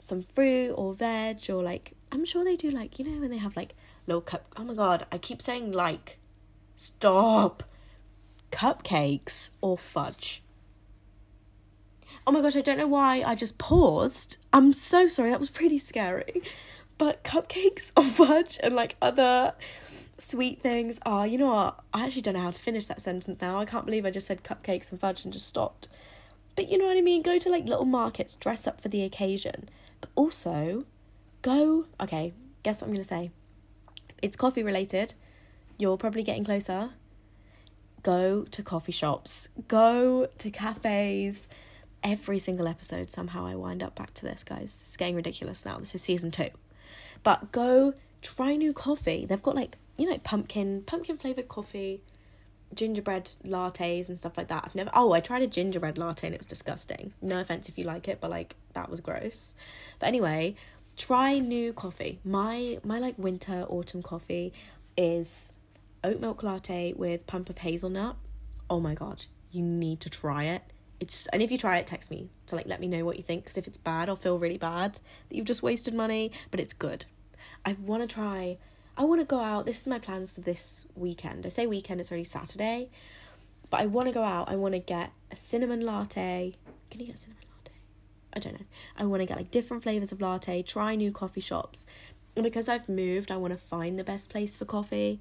some 0.00 0.22
fruit 0.22 0.72
or 0.72 0.94
veg 0.94 1.48
or 1.48 1.62
like 1.62 1.94
I'm 2.10 2.24
sure 2.24 2.44
they 2.44 2.56
do 2.56 2.70
like 2.70 2.98
you 2.98 3.04
know 3.04 3.20
when 3.20 3.30
they 3.30 3.38
have 3.38 3.56
like 3.56 3.74
little 4.06 4.20
cup. 4.20 4.46
Oh 4.56 4.64
my 4.64 4.74
god, 4.74 5.06
I 5.12 5.18
keep 5.18 5.40
saying 5.40 5.72
like. 5.72 6.18
Stop 6.76 7.62
cupcakes 8.50 9.50
or 9.60 9.78
fudge. 9.78 10.42
Oh 12.26 12.32
my 12.32 12.40
gosh, 12.40 12.56
I 12.56 12.60
don't 12.60 12.78
know 12.78 12.86
why 12.86 13.22
I 13.22 13.34
just 13.34 13.58
paused. 13.58 14.36
I'm 14.52 14.72
so 14.72 15.08
sorry, 15.08 15.30
that 15.30 15.40
was 15.40 15.50
pretty 15.50 15.78
scary. 15.78 16.42
But 16.98 17.24
cupcakes 17.24 17.92
or 17.96 18.02
fudge 18.26 18.58
and 18.62 18.74
like 18.74 18.96
other 19.00 19.54
sweet 20.18 20.60
things 20.60 21.00
are, 21.06 21.26
you 21.26 21.38
know 21.38 21.46
what? 21.46 21.80
I 21.94 22.04
actually 22.04 22.22
don't 22.22 22.34
know 22.34 22.42
how 22.42 22.50
to 22.50 22.60
finish 22.60 22.86
that 22.86 23.00
sentence 23.00 23.40
now. 23.40 23.58
I 23.58 23.64
can't 23.64 23.86
believe 23.86 24.04
I 24.04 24.10
just 24.10 24.26
said 24.26 24.44
cupcakes 24.44 24.90
and 24.90 25.00
fudge 25.00 25.24
and 25.24 25.32
just 25.32 25.48
stopped. 25.48 25.88
But 26.56 26.68
you 26.68 26.78
know 26.78 26.86
what 26.86 26.96
I 26.96 27.00
mean? 27.00 27.22
Go 27.22 27.38
to 27.38 27.48
like 27.48 27.64
little 27.66 27.86
markets, 27.86 28.36
dress 28.36 28.66
up 28.66 28.80
for 28.80 28.88
the 28.88 29.02
occasion. 29.02 29.68
But 30.00 30.10
also, 30.14 30.84
go. 31.42 31.86
Okay, 32.00 32.32
guess 32.62 32.80
what 32.80 32.88
I'm 32.88 32.94
going 32.94 33.02
to 33.02 33.08
say? 33.08 33.30
It's 34.22 34.36
coffee 34.36 34.62
related. 34.62 35.14
You're 35.78 35.96
probably 35.96 36.22
getting 36.22 36.44
closer 36.44 36.90
go 38.02 38.44
to 38.50 38.62
coffee 38.62 38.92
shops, 38.92 39.48
go 39.68 40.28
to 40.38 40.50
cafes. 40.50 41.48
Every 42.02 42.38
single 42.38 42.66
episode, 42.66 43.10
somehow 43.10 43.44
I 43.44 43.54
wind 43.56 43.82
up 43.82 43.94
back 43.94 44.14
to 44.14 44.22
this, 44.24 44.42
guys. 44.42 44.78
It's 44.82 44.96
getting 44.96 45.16
ridiculous 45.16 45.66
now. 45.66 45.76
This 45.78 45.94
is 45.94 46.00
season 46.00 46.30
two. 46.30 46.48
But 47.22 47.52
go 47.52 47.92
try 48.22 48.56
new 48.56 48.72
coffee. 48.72 49.26
They've 49.26 49.42
got 49.42 49.54
like, 49.54 49.76
you 49.98 50.08
know, 50.08 50.16
pumpkin, 50.18 50.82
pumpkin 50.86 51.18
flavored 51.18 51.48
coffee, 51.48 52.00
gingerbread 52.74 53.30
lattes 53.44 54.08
and 54.08 54.18
stuff 54.18 54.36
like 54.36 54.48
that. 54.48 54.64
I've 54.64 54.74
never, 54.74 54.90
oh, 54.94 55.12
I 55.12 55.20
tried 55.20 55.42
a 55.42 55.46
gingerbread 55.46 55.98
latte 55.98 56.26
and 56.26 56.34
it 56.34 56.40
was 56.40 56.46
disgusting. 56.46 57.12
No 57.20 57.40
offense 57.40 57.68
if 57.68 57.78
you 57.78 57.84
like 57.84 58.08
it, 58.08 58.20
but 58.20 58.30
like, 58.30 58.56
that 58.74 58.90
was 58.90 59.00
gross. 59.00 59.54
But 59.98 60.06
anyway, 60.06 60.54
try 60.96 61.38
new 61.38 61.72
coffee. 61.72 62.20
My, 62.24 62.78
my 62.84 62.98
like 62.98 63.18
winter, 63.18 63.66
autumn 63.68 64.02
coffee 64.02 64.52
is 64.96 65.52
oat 66.04 66.20
milk 66.20 66.42
latte 66.42 66.92
with 66.94 67.26
pump 67.26 67.50
of 67.50 67.58
hazelnut. 67.58 68.16
Oh 68.68 68.80
my 68.80 68.94
god, 68.94 69.26
you 69.50 69.62
need 69.62 70.00
to 70.00 70.10
try 70.10 70.44
it. 70.44 70.62
It's 71.00 71.26
and 71.28 71.42
if 71.42 71.50
you 71.50 71.58
try 71.58 71.78
it, 71.78 71.86
text 71.86 72.10
me 72.10 72.28
to 72.46 72.54
like 72.54 72.66
let 72.66 72.80
me 72.80 72.86
know 72.86 73.04
what 73.04 73.16
you 73.16 73.22
think. 73.22 73.44
Because 73.44 73.56
if 73.56 73.66
it's 73.66 73.78
bad, 73.78 74.08
I'll 74.08 74.16
feel 74.16 74.38
really 74.38 74.58
bad 74.58 75.00
that 75.28 75.36
you've 75.36 75.46
just 75.46 75.62
wasted 75.62 75.94
money. 75.94 76.30
But 76.50 76.60
it's 76.60 76.72
good. 76.72 77.06
I 77.64 77.72
want 77.72 78.02
to 78.02 78.14
try. 78.14 78.58
I 79.00 79.04
want 79.04 79.22
to 79.22 79.24
go 79.24 79.40
out. 79.40 79.64
This 79.64 79.80
is 79.80 79.86
my 79.86 79.98
plans 79.98 80.30
for 80.30 80.42
this 80.42 80.84
weekend. 80.94 81.46
I 81.46 81.48
say 81.48 81.66
weekend. 81.66 82.02
It's 82.02 82.12
already 82.12 82.24
Saturday, 82.24 82.90
but 83.70 83.80
I 83.80 83.86
want 83.86 84.08
to 84.08 84.12
go 84.12 84.22
out. 84.22 84.50
I 84.50 84.56
want 84.56 84.74
to 84.74 84.78
get 84.78 85.10
a 85.30 85.36
cinnamon 85.36 85.80
latte, 85.80 86.52
can 86.90 87.00
you 87.00 87.06
get 87.06 87.14
a 87.14 87.18
cinnamon 87.18 87.44
latte? 87.50 87.78
I 88.34 88.40
don't 88.40 88.60
know. 88.60 88.66
I 88.98 89.06
want 89.06 89.22
to 89.22 89.24
get 89.24 89.38
like 89.38 89.50
different 89.50 89.84
flavors 89.84 90.12
of 90.12 90.20
latte, 90.20 90.62
try 90.62 90.96
new 90.96 91.12
coffee 91.12 91.40
shops. 91.40 91.86
And 92.36 92.44
because 92.44 92.68
I've 92.68 92.90
moved, 92.90 93.30
I 93.30 93.38
want 93.38 93.54
to 93.54 93.58
find 93.58 93.98
the 93.98 94.04
best 94.04 94.28
place 94.28 94.58
for 94.58 94.66
coffee. 94.66 95.18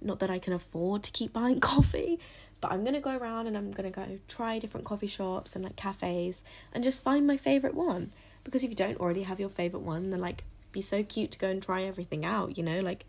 Not 0.00 0.20
that 0.20 0.30
I 0.30 0.38
can 0.38 0.52
afford 0.52 1.02
to 1.02 1.10
keep 1.10 1.32
buying 1.32 1.58
coffee, 1.74 2.20
but 2.60 2.70
I'm 2.70 2.84
going 2.84 2.94
to 2.94 3.00
go 3.00 3.18
around 3.18 3.48
and 3.48 3.56
I'm 3.56 3.72
going 3.72 3.90
to 3.92 4.00
go 4.00 4.20
try 4.28 4.60
different 4.60 4.86
coffee 4.86 5.08
shops 5.08 5.56
and 5.56 5.64
like 5.64 5.74
cafes 5.74 6.44
and 6.72 6.84
just 6.84 7.02
find 7.02 7.26
my 7.26 7.38
favorite 7.38 7.74
one. 7.74 8.12
Because 8.44 8.62
if 8.62 8.70
you 8.70 8.76
don't 8.76 9.00
already 9.00 9.24
have 9.24 9.40
your 9.40 9.48
favorite 9.48 9.82
one, 9.82 10.10
then 10.10 10.20
like 10.20 10.44
be 10.76 10.82
so 10.82 11.02
cute 11.02 11.30
to 11.32 11.38
go 11.38 11.48
and 11.48 11.62
try 11.62 11.82
everything 11.82 12.24
out, 12.24 12.58
you 12.58 12.62
know? 12.62 12.80
Like 12.80 13.06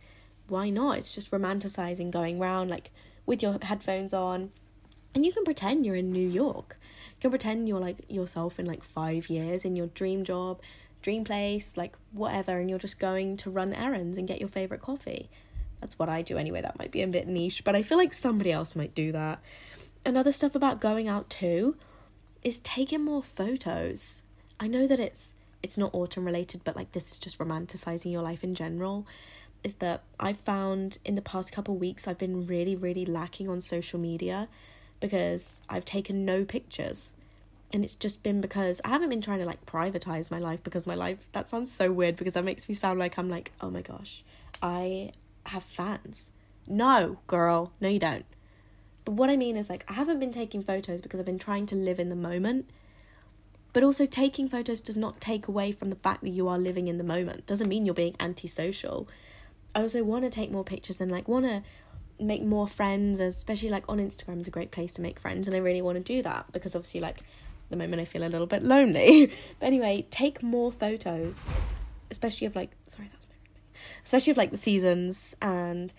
why 0.48 0.70
not? 0.70 0.98
It's 1.00 1.14
just 1.14 1.32
romanticizing 1.32 2.10
going 2.12 2.42
around 2.42 2.70
like 2.70 2.92
with 3.26 3.44
your 3.44 3.58
headphones 3.62 4.14
on 4.14 4.52
and 5.14 5.26
you 5.26 5.34
can 5.34 5.44
pretend 5.44 5.86
you're 5.86 5.96
in 5.96 6.12
New 6.12 6.28
York. 6.28 6.78
You 7.16 7.22
can 7.22 7.30
pretend 7.32 7.68
you're 7.68 7.80
like 7.80 7.98
yourself 8.08 8.60
in 8.60 8.66
like 8.66 8.84
5 8.84 9.30
years 9.30 9.66
in 9.66 9.76
your 9.76 9.88
dream 9.88 10.24
job, 10.24 10.62
dream 11.02 11.24
place, 11.26 11.76
like 11.76 11.98
whatever 12.12 12.58
and 12.60 12.70
you're 12.70 12.80
just 12.80 13.00
going 13.00 13.36
to 13.38 13.50
run 13.50 13.74
errands 13.74 14.18
and 14.18 14.28
get 14.28 14.40
your 14.40 14.50
favorite 14.50 14.82
coffee. 14.82 15.30
That's 15.82 16.00
what 16.00 16.10
I 16.10 16.22
do 16.22 16.38
anyway. 16.38 16.62
That 16.62 16.80
might 16.80 16.92
be 16.92 17.02
a 17.02 17.08
bit 17.08 17.28
niche, 17.28 17.64
but 17.66 17.76
I 17.76 17.82
feel 17.82 17.98
like 17.98 18.14
somebody 18.14 18.52
else 18.52 18.76
might 18.76 18.96
do 18.96 19.12
that. 19.12 19.42
Another 20.06 20.32
stuff 20.32 20.56
about 20.56 20.80
going 20.80 21.08
out 21.08 21.30
too 21.30 21.76
is 22.42 22.60
taking 22.60 23.04
more 23.04 23.24
photos. 23.24 24.24
I 24.60 24.68
know 24.68 24.88
that 24.88 25.00
it's 25.00 25.34
it's 25.64 25.78
not 25.78 25.94
autumn 25.94 26.26
related, 26.26 26.62
but 26.64 26.76
like 26.76 26.92
this 26.92 27.12
is 27.12 27.18
just 27.18 27.40
romanticizing 27.40 28.12
your 28.12 28.22
life 28.22 28.44
in 28.44 28.56
general. 28.56 29.06
Is 29.64 29.76
that 29.76 30.04
I've 30.20 30.38
found 30.38 31.00
in 31.04 31.16
the 31.16 31.22
past 31.22 31.52
couple 31.52 31.76
weeks 31.76 32.08
I've 32.08 32.18
been 32.18 32.48
really, 32.48 32.76
really 32.76 33.06
lacking 33.06 33.50
on 33.50 33.62
social 33.62 34.00
media 34.00 34.48
because 35.00 35.62
I've 35.70 35.86
taken 35.86 36.26
no 36.26 36.46
pictures. 36.46 37.14
And 37.74 37.84
it's 37.84 37.96
just 37.96 38.24
been 38.24 38.40
because 38.40 38.80
I 38.86 38.90
haven't 38.90 39.10
been 39.10 39.22
trying 39.22 39.40
to 39.40 39.46
like 39.46 39.66
privatize 39.66 40.32
my 40.32 40.40
life 40.40 40.64
because 40.64 40.88
my 40.88 40.96
life 40.96 41.28
that 41.34 41.50
sounds 41.50 41.72
so 41.72 41.92
weird 41.92 42.16
because 42.16 42.36
that 42.36 42.46
makes 42.46 42.70
me 42.70 42.76
sound 42.76 42.98
like 42.98 43.18
I'm 43.18 43.30
like, 43.30 43.52
oh 43.60 43.70
my 43.70 43.82
gosh, 43.82 44.24
I 44.62 45.12
have 45.48 45.64
fans. 45.64 46.32
No, 46.68 47.18
girl, 47.28 47.72
no, 47.82 47.90
you 47.90 48.00
don't. 48.00 48.26
But 49.06 49.14
what 49.14 49.30
I 49.30 49.38
mean 49.38 49.56
is, 49.56 49.70
like, 49.70 49.86
I 49.88 49.94
haven't 49.94 50.20
been 50.20 50.34
taking 50.34 50.62
photos 50.62 51.00
because 51.00 51.18
I've 51.18 51.26
been 51.26 51.40
trying 51.40 51.66
to 51.68 51.76
live 51.76 51.98
in 51.98 52.10
the 52.10 52.16
moment. 52.16 52.70
But 53.78 53.84
also, 53.84 54.08
taking 54.08 54.50
photos 54.50 54.82
does 54.82 54.98
not 54.98 55.22
take 55.22 55.48
away 55.48 55.72
from 55.72 55.92
the 55.92 55.96
fact 55.96 56.24
that 56.24 56.32
you 56.32 56.48
are 56.48 56.58
living 56.58 56.88
in 56.88 56.98
the 56.98 57.04
moment. 57.04 57.46
Doesn't 57.46 57.70
mean 57.70 57.86
you're 57.86 57.94
being 57.94 58.16
antisocial. 58.20 59.08
I 59.76 59.84
also 59.84 60.04
want 60.04 60.24
to 60.24 60.32
take 60.32 60.50
more 60.50 60.64
pictures 60.64 61.00
and, 61.00 61.12
like, 61.12 61.28
want 61.28 61.46
to 61.46 61.62
make 62.20 62.42
more 62.42 62.68
friends, 62.68 63.20
especially, 63.20 63.70
like, 63.70 63.84
on 63.88 64.00
Instagram 64.00 64.42
is 64.42 64.48
a 64.48 64.50
great 64.50 64.72
place 64.72 64.94
to 64.94 65.04
make 65.04 65.20
friends. 65.20 65.48
And 65.48 65.56
I 65.56 65.60
really 65.60 65.84
want 65.84 65.96
to 65.98 66.04
do 66.04 66.24
that 66.24 66.52
because, 66.52 66.76
obviously, 66.76 67.02
like, 67.02 67.20
the 67.70 67.76
moment 67.76 68.02
I 68.02 68.06
feel 68.06 68.24
a 68.24 68.30
little 68.30 68.48
bit 68.48 68.64
lonely. 68.64 69.32
but 69.60 69.68
anyway, 69.68 70.08
take 70.10 70.42
more 70.42 70.72
photos, 70.72 71.46
especially 72.10 72.48
of, 72.48 72.56
like, 72.56 72.72
sorry, 72.88 73.10
that 73.10 73.18
was 73.18 73.28
especially 74.04 74.32
of 74.32 74.38
like 74.38 74.50
the 74.50 74.58
seasons 74.58 75.36
and 75.40 75.94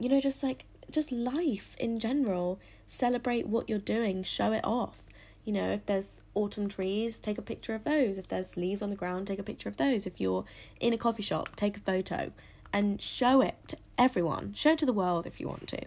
you 0.00 0.08
know 0.08 0.20
just 0.20 0.42
like 0.42 0.64
just 0.90 1.12
life 1.12 1.76
in 1.78 2.00
general 2.00 2.58
celebrate 2.88 3.46
what 3.46 3.68
you're 3.68 3.78
doing 3.78 4.24
show 4.24 4.52
it 4.52 4.64
off 4.64 5.04
you 5.44 5.52
know 5.52 5.70
if 5.72 5.86
there's 5.86 6.22
autumn 6.34 6.68
trees 6.68 7.18
take 7.18 7.38
a 7.38 7.42
picture 7.42 7.74
of 7.74 7.84
those. 7.84 8.18
If 8.18 8.28
there's 8.28 8.56
leaves 8.56 8.82
on 8.82 8.90
the 8.90 8.96
ground 8.96 9.26
take 9.26 9.38
a 9.38 9.44
picture 9.44 9.68
of 9.68 9.76
those. 9.76 10.06
If 10.06 10.20
you're 10.20 10.44
in 10.80 10.92
a 10.92 10.98
coffee 10.98 11.22
shop 11.22 11.56
take 11.56 11.76
a 11.76 11.80
photo 11.80 12.32
and 12.72 13.00
show 13.00 13.40
it 13.40 13.56
to 13.68 13.76
everyone. 13.98 14.52
Show 14.54 14.72
it 14.72 14.78
to 14.78 14.86
the 14.86 14.92
world 14.92 15.26
if 15.26 15.40
you 15.40 15.48
want 15.48 15.68
to. 15.68 15.80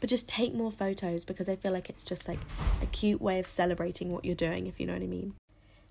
But 0.00 0.10
just 0.10 0.26
take 0.26 0.52
more 0.52 0.72
photos 0.72 1.24
because 1.24 1.48
i 1.48 1.54
feel 1.54 1.72
like 1.72 1.88
it's 1.88 2.02
just 2.02 2.26
like 2.26 2.40
a 2.80 2.86
cute 2.86 3.22
way 3.22 3.38
of 3.38 3.46
celebrating 3.46 4.10
what 4.10 4.24
you're 4.24 4.34
doing 4.34 4.66
if 4.66 4.80
you 4.80 4.86
know 4.86 4.94
what 4.94 5.02
i 5.02 5.06
mean. 5.06 5.34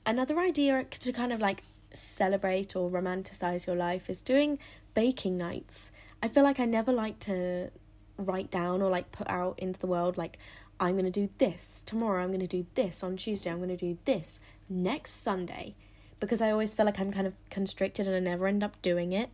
Another 0.05 0.39
idea 0.39 0.83
to 0.83 1.13
kind 1.13 1.31
of 1.31 1.39
like 1.39 1.63
celebrate 1.93 2.75
or 2.75 2.89
romanticize 2.89 3.67
your 3.67 3.75
life 3.75 4.09
is 4.09 4.21
doing 4.21 4.57
baking 4.93 5.37
nights. 5.37 5.91
I 6.23 6.27
feel 6.27 6.43
like 6.43 6.59
I 6.59 6.65
never 6.65 6.91
like 6.91 7.19
to 7.21 7.69
write 8.17 8.51
down 8.51 8.81
or 8.81 8.89
like 8.89 9.11
put 9.11 9.29
out 9.29 9.57
into 9.59 9.79
the 9.79 9.87
world 9.87 10.17
like 10.17 10.37
I'm 10.79 10.93
going 10.93 11.05
to 11.05 11.11
do 11.11 11.29
this 11.37 11.83
tomorrow, 11.85 12.23
I'm 12.23 12.29
going 12.29 12.39
to 12.39 12.47
do 12.47 12.65
this 12.73 13.03
on 13.03 13.15
Tuesday, 13.15 13.51
I'm 13.51 13.57
going 13.57 13.69
to 13.69 13.77
do 13.77 13.99
this 14.05 14.39
next 14.67 15.11
Sunday 15.21 15.75
because 16.19 16.41
I 16.41 16.49
always 16.49 16.73
feel 16.73 16.87
like 16.87 16.99
I'm 16.99 17.11
kind 17.11 17.27
of 17.27 17.33
constricted 17.51 18.07
and 18.07 18.15
I 18.15 18.19
never 18.19 18.47
end 18.47 18.63
up 18.63 18.81
doing 18.81 19.11
it. 19.11 19.29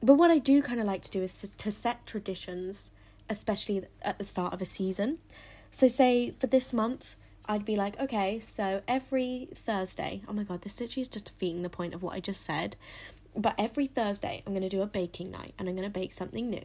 But 0.00 0.14
what 0.14 0.30
I 0.30 0.38
do 0.38 0.62
kind 0.62 0.78
of 0.78 0.86
like 0.86 1.02
to 1.02 1.10
do 1.10 1.22
is 1.22 1.40
to, 1.40 1.48
to 1.48 1.70
set 1.72 2.06
traditions, 2.06 2.92
especially 3.28 3.84
at 4.02 4.18
the 4.18 4.24
start 4.24 4.52
of 4.52 4.62
a 4.62 4.64
season. 4.64 5.18
So, 5.72 5.88
say 5.88 6.30
for 6.30 6.46
this 6.46 6.72
month, 6.72 7.16
I'd 7.46 7.64
be 7.64 7.76
like, 7.76 7.98
okay, 7.98 8.38
so 8.38 8.82
every 8.86 9.48
Thursday, 9.54 10.22
oh 10.28 10.32
my 10.32 10.44
god, 10.44 10.62
this 10.62 10.80
literally 10.80 11.02
is 11.02 11.08
just 11.08 11.26
defeating 11.26 11.62
the 11.62 11.68
point 11.68 11.94
of 11.94 12.02
what 12.02 12.14
I 12.14 12.20
just 12.20 12.42
said. 12.42 12.76
But 13.36 13.54
every 13.58 13.86
Thursday, 13.86 14.42
I'm 14.46 14.52
going 14.52 14.62
to 14.62 14.68
do 14.68 14.82
a 14.82 14.86
baking 14.86 15.30
night 15.30 15.54
and 15.58 15.68
I'm 15.68 15.76
going 15.76 15.86
to 15.86 15.98
bake 15.98 16.12
something 16.12 16.48
new. 16.48 16.64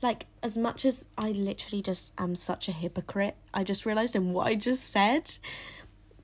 Like, 0.00 0.26
as 0.42 0.56
much 0.56 0.84
as 0.84 1.08
I 1.16 1.30
literally 1.30 1.82
just 1.82 2.12
am 2.18 2.36
such 2.36 2.68
a 2.68 2.72
hypocrite, 2.72 3.36
I 3.52 3.64
just 3.64 3.86
realized 3.86 4.16
in 4.16 4.32
what 4.32 4.46
I 4.46 4.54
just 4.54 4.90
said. 4.90 5.36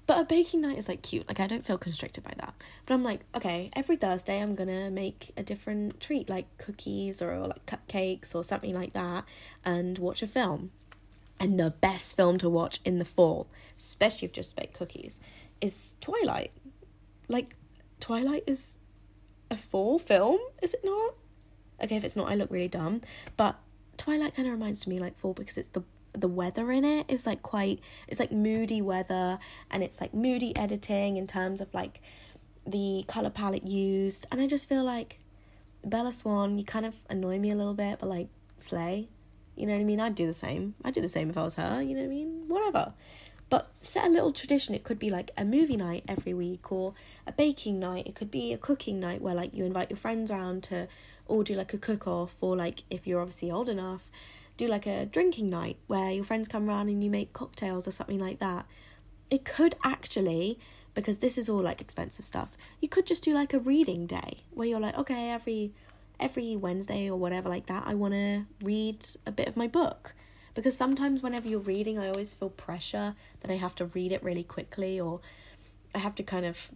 But 0.06 0.20
a 0.20 0.24
baking 0.24 0.60
night 0.60 0.76
is 0.76 0.88
like 0.88 1.02
cute. 1.02 1.26
Like, 1.26 1.40
I 1.40 1.46
don't 1.46 1.64
feel 1.64 1.78
constricted 1.78 2.22
by 2.22 2.34
that. 2.38 2.54
But 2.84 2.94
I'm 2.94 3.02
like, 3.02 3.20
okay, 3.34 3.70
every 3.74 3.96
Thursday, 3.96 4.40
I'm 4.40 4.54
to 4.56 4.90
make 4.90 5.32
a 5.36 5.42
different 5.42 5.98
treat, 6.00 6.28
like 6.28 6.46
cookies 6.58 7.22
or, 7.22 7.32
or 7.32 7.48
like 7.48 7.66
cupcakes 7.66 8.34
or 8.34 8.44
something 8.44 8.74
like 8.74 8.92
that, 8.92 9.24
and 9.64 9.98
watch 9.98 10.22
a 10.22 10.26
film. 10.26 10.70
And 11.40 11.58
the 11.58 11.70
best 11.70 12.16
film 12.16 12.38
to 12.38 12.48
watch 12.48 12.80
in 12.84 12.98
the 12.98 13.04
fall, 13.04 13.48
especially 13.76 14.26
if 14.26 14.32
just 14.32 14.56
baked 14.56 14.74
cookies, 14.74 15.20
is 15.60 15.96
Twilight. 16.00 16.52
Like, 17.28 17.56
Twilight 17.98 18.44
is 18.46 18.76
a 19.50 19.56
fall 19.56 19.98
film, 19.98 20.38
is 20.62 20.74
it 20.74 20.84
not? 20.84 21.14
Okay, 21.82 21.96
if 21.96 22.04
it's 22.04 22.16
not, 22.16 22.30
I 22.30 22.34
look 22.34 22.50
really 22.50 22.68
dumb. 22.68 23.00
But 23.36 23.56
Twilight 23.96 24.34
kind 24.34 24.48
of 24.48 24.54
reminds 24.54 24.86
me 24.86 24.98
like 24.98 25.18
fall 25.18 25.34
because 25.34 25.58
it's 25.58 25.68
the 25.68 25.82
the 26.16 26.28
weather 26.28 26.70
in 26.70 26.84
it 26.84 27.04
is 27.08 27.26
like 27.26 27.42
quite 27.42 27.80
it's 28.06 28.20
like 28.20 28.30
moody 28.30 28.80
weather 28.80 29.36
and 29.68 29.82
it's 29.82 30.00
like 30.00 30.14
moody 30.14 30.56
editing 30.56 31.16
in 31.16 31.26
terms 31.26 31.60
of 31.60 31.74
like 31.74 32.00
the 32.64 33.04
color 33.08 33.30
palette 33.30 33.66
used 33.66 34.24
and 34.30 34.40
I 34.40 34.46
just 34.46 34.68
feel 34.68 34.84
like 34.84 35.18
Bella 35.84 36.12
Swan, 36.12 36.58
you 36.58 36.64
kind 36.64 36.86
of 36.86 36.94
annoy 37.10 37.38
me 37.38 37.50
a 37.50 37.54
little 37.54 37.74
bit, 37.74 37.98
but 38.00 38.08
like 38.08 38.28
slay. 38.58 39.08
You 39.56 39.66
know 39.66 39.74
what 39.74 39.80
I 39.80 39.84
mean? 39.84 40.00
I'd 40.00 40.14
do 40.14 40.26
the 40.26 40.32
same. 40.32 40.74
I'd 40.84 40.94
do 40.94 41.00
the 41.00 41.08
same 41.08 41.30
if 41.30 41.36
I 41.36 41.42
was 41.42 41.54
her, 41.54 41.80
you 41.80 41.94
know 41.94 42.00
what 42.00 42.06
I 42.06 42.08
mean? 42.08 42.44
Whatever. 42.48 42.92
But 43.50 43.70
set 43.82 44.06
a 44.06 44.08
little 44.08 44.32
tradition. 44.32 44.74
It 44.74 44.82
could 44.82 44.98
be 44.98 45.10
like 45.10 45.30
a 45.36 45.44
movie 45.44 45.76
night 45.76 46.04
every 46.08 46.34
week 46.34 46.72
or 46.72 46.94
a 47.26 47.32
baking 47.32 47.78
night. 47.78 48.06
It 48.06 48.14
could 48.14 48.30
be 48.30 48.52
a 48.52 48.58
cooking 48.58 48.98
night 48.98 49.20
where 49.20 49.34
like 49.34 49.54
you 49.54 49.64
invite 49.64 49.90
your 49.90 49.98
friends 49.98 50.30
around 50.30 50.62
to 50.64 50.88
all 51.26 51.42
do 51.42 51.54
like 51.54 51.72
a 51.74 51.78
cook 51.78 52.06
off 52.06 52.36
or 52.40 52.56
like 52.56 52.82
if 52.90 53.06
you're 53.06 53.20
obviously 53.20 53.50
old 53.50 53.68
enough, 53.68 54.10
do 54.56 54.66
like 54.68 54.86
a 54.86 55.06
drinking 55.06 55.50
night 55.50 55.76
where 55.86 56.10
your 56.10 56.24
friends 56.24 56.48
come 56.48 56.68
around 56.68 56.88
and 56.88 57.02
you 57.02 57.10
make 57.10 57.32
cocktails 57.32 57.88
or 57.88 57.90
something 57.90 58.20
like 58.20 58.38
that. 58.38 58.66
It 59.30 59.44
could 59.44 59.74
actually 59.84 60.58
because 60.94 61.18
this 61.18 61.36
is 61.36 61.48
all 61.48 61.62
like 61.62 61.80
expensive 61.80 62.24
stuff. 62.24 62.56
You 62.80 62.88
could 62.88 63.06
just 63.06 63.24
do 63.24 63.34
like 63.34 63.52
a 63.52 63.58
reading 63.58 64.06
day 64.06 64.44
where 64.52 64.66
you're 64.68 64.80
like, 64.80 64.96
okay, 64.96 65.30
every 65.30 65.72
every 66.20 66.54
Wednesday 66.54 67.10
or 67.10 67.16
whatever 67.16 67.48
like 67.48 67.66
that, 67.66 67.82
I 67.86 67.94
want 67.94 68.14
to 68.14 68.44
read 68.62 69.04
a 69.26 69.32
bit 69.32 69.48
of 69.48 69.56
my 69.56 69.66
book 69.66 70.14
because 70.54 70.76
sometimes 70.76 71.22
whenever 71.22 71.48
you're 71.48 71.60
reading 71.60 71.98
i 71.98 72.08
always 72.08 72.32
feel 72.32 72.48
pressure 72.48 73.14
that 73.40 73.50
i 73.50 73.56
have 73.56 73.74
to 73.74 73.86
read 73.86 74.12
it 74.12 74.22
really 74.22 74.44
quickly 74.44 74.98
or 74.98 75.20
i 75.94 75.98
have 75.98 76.14
to 76.14 76.22
kind 76.22 76.46
of 76.46 76.70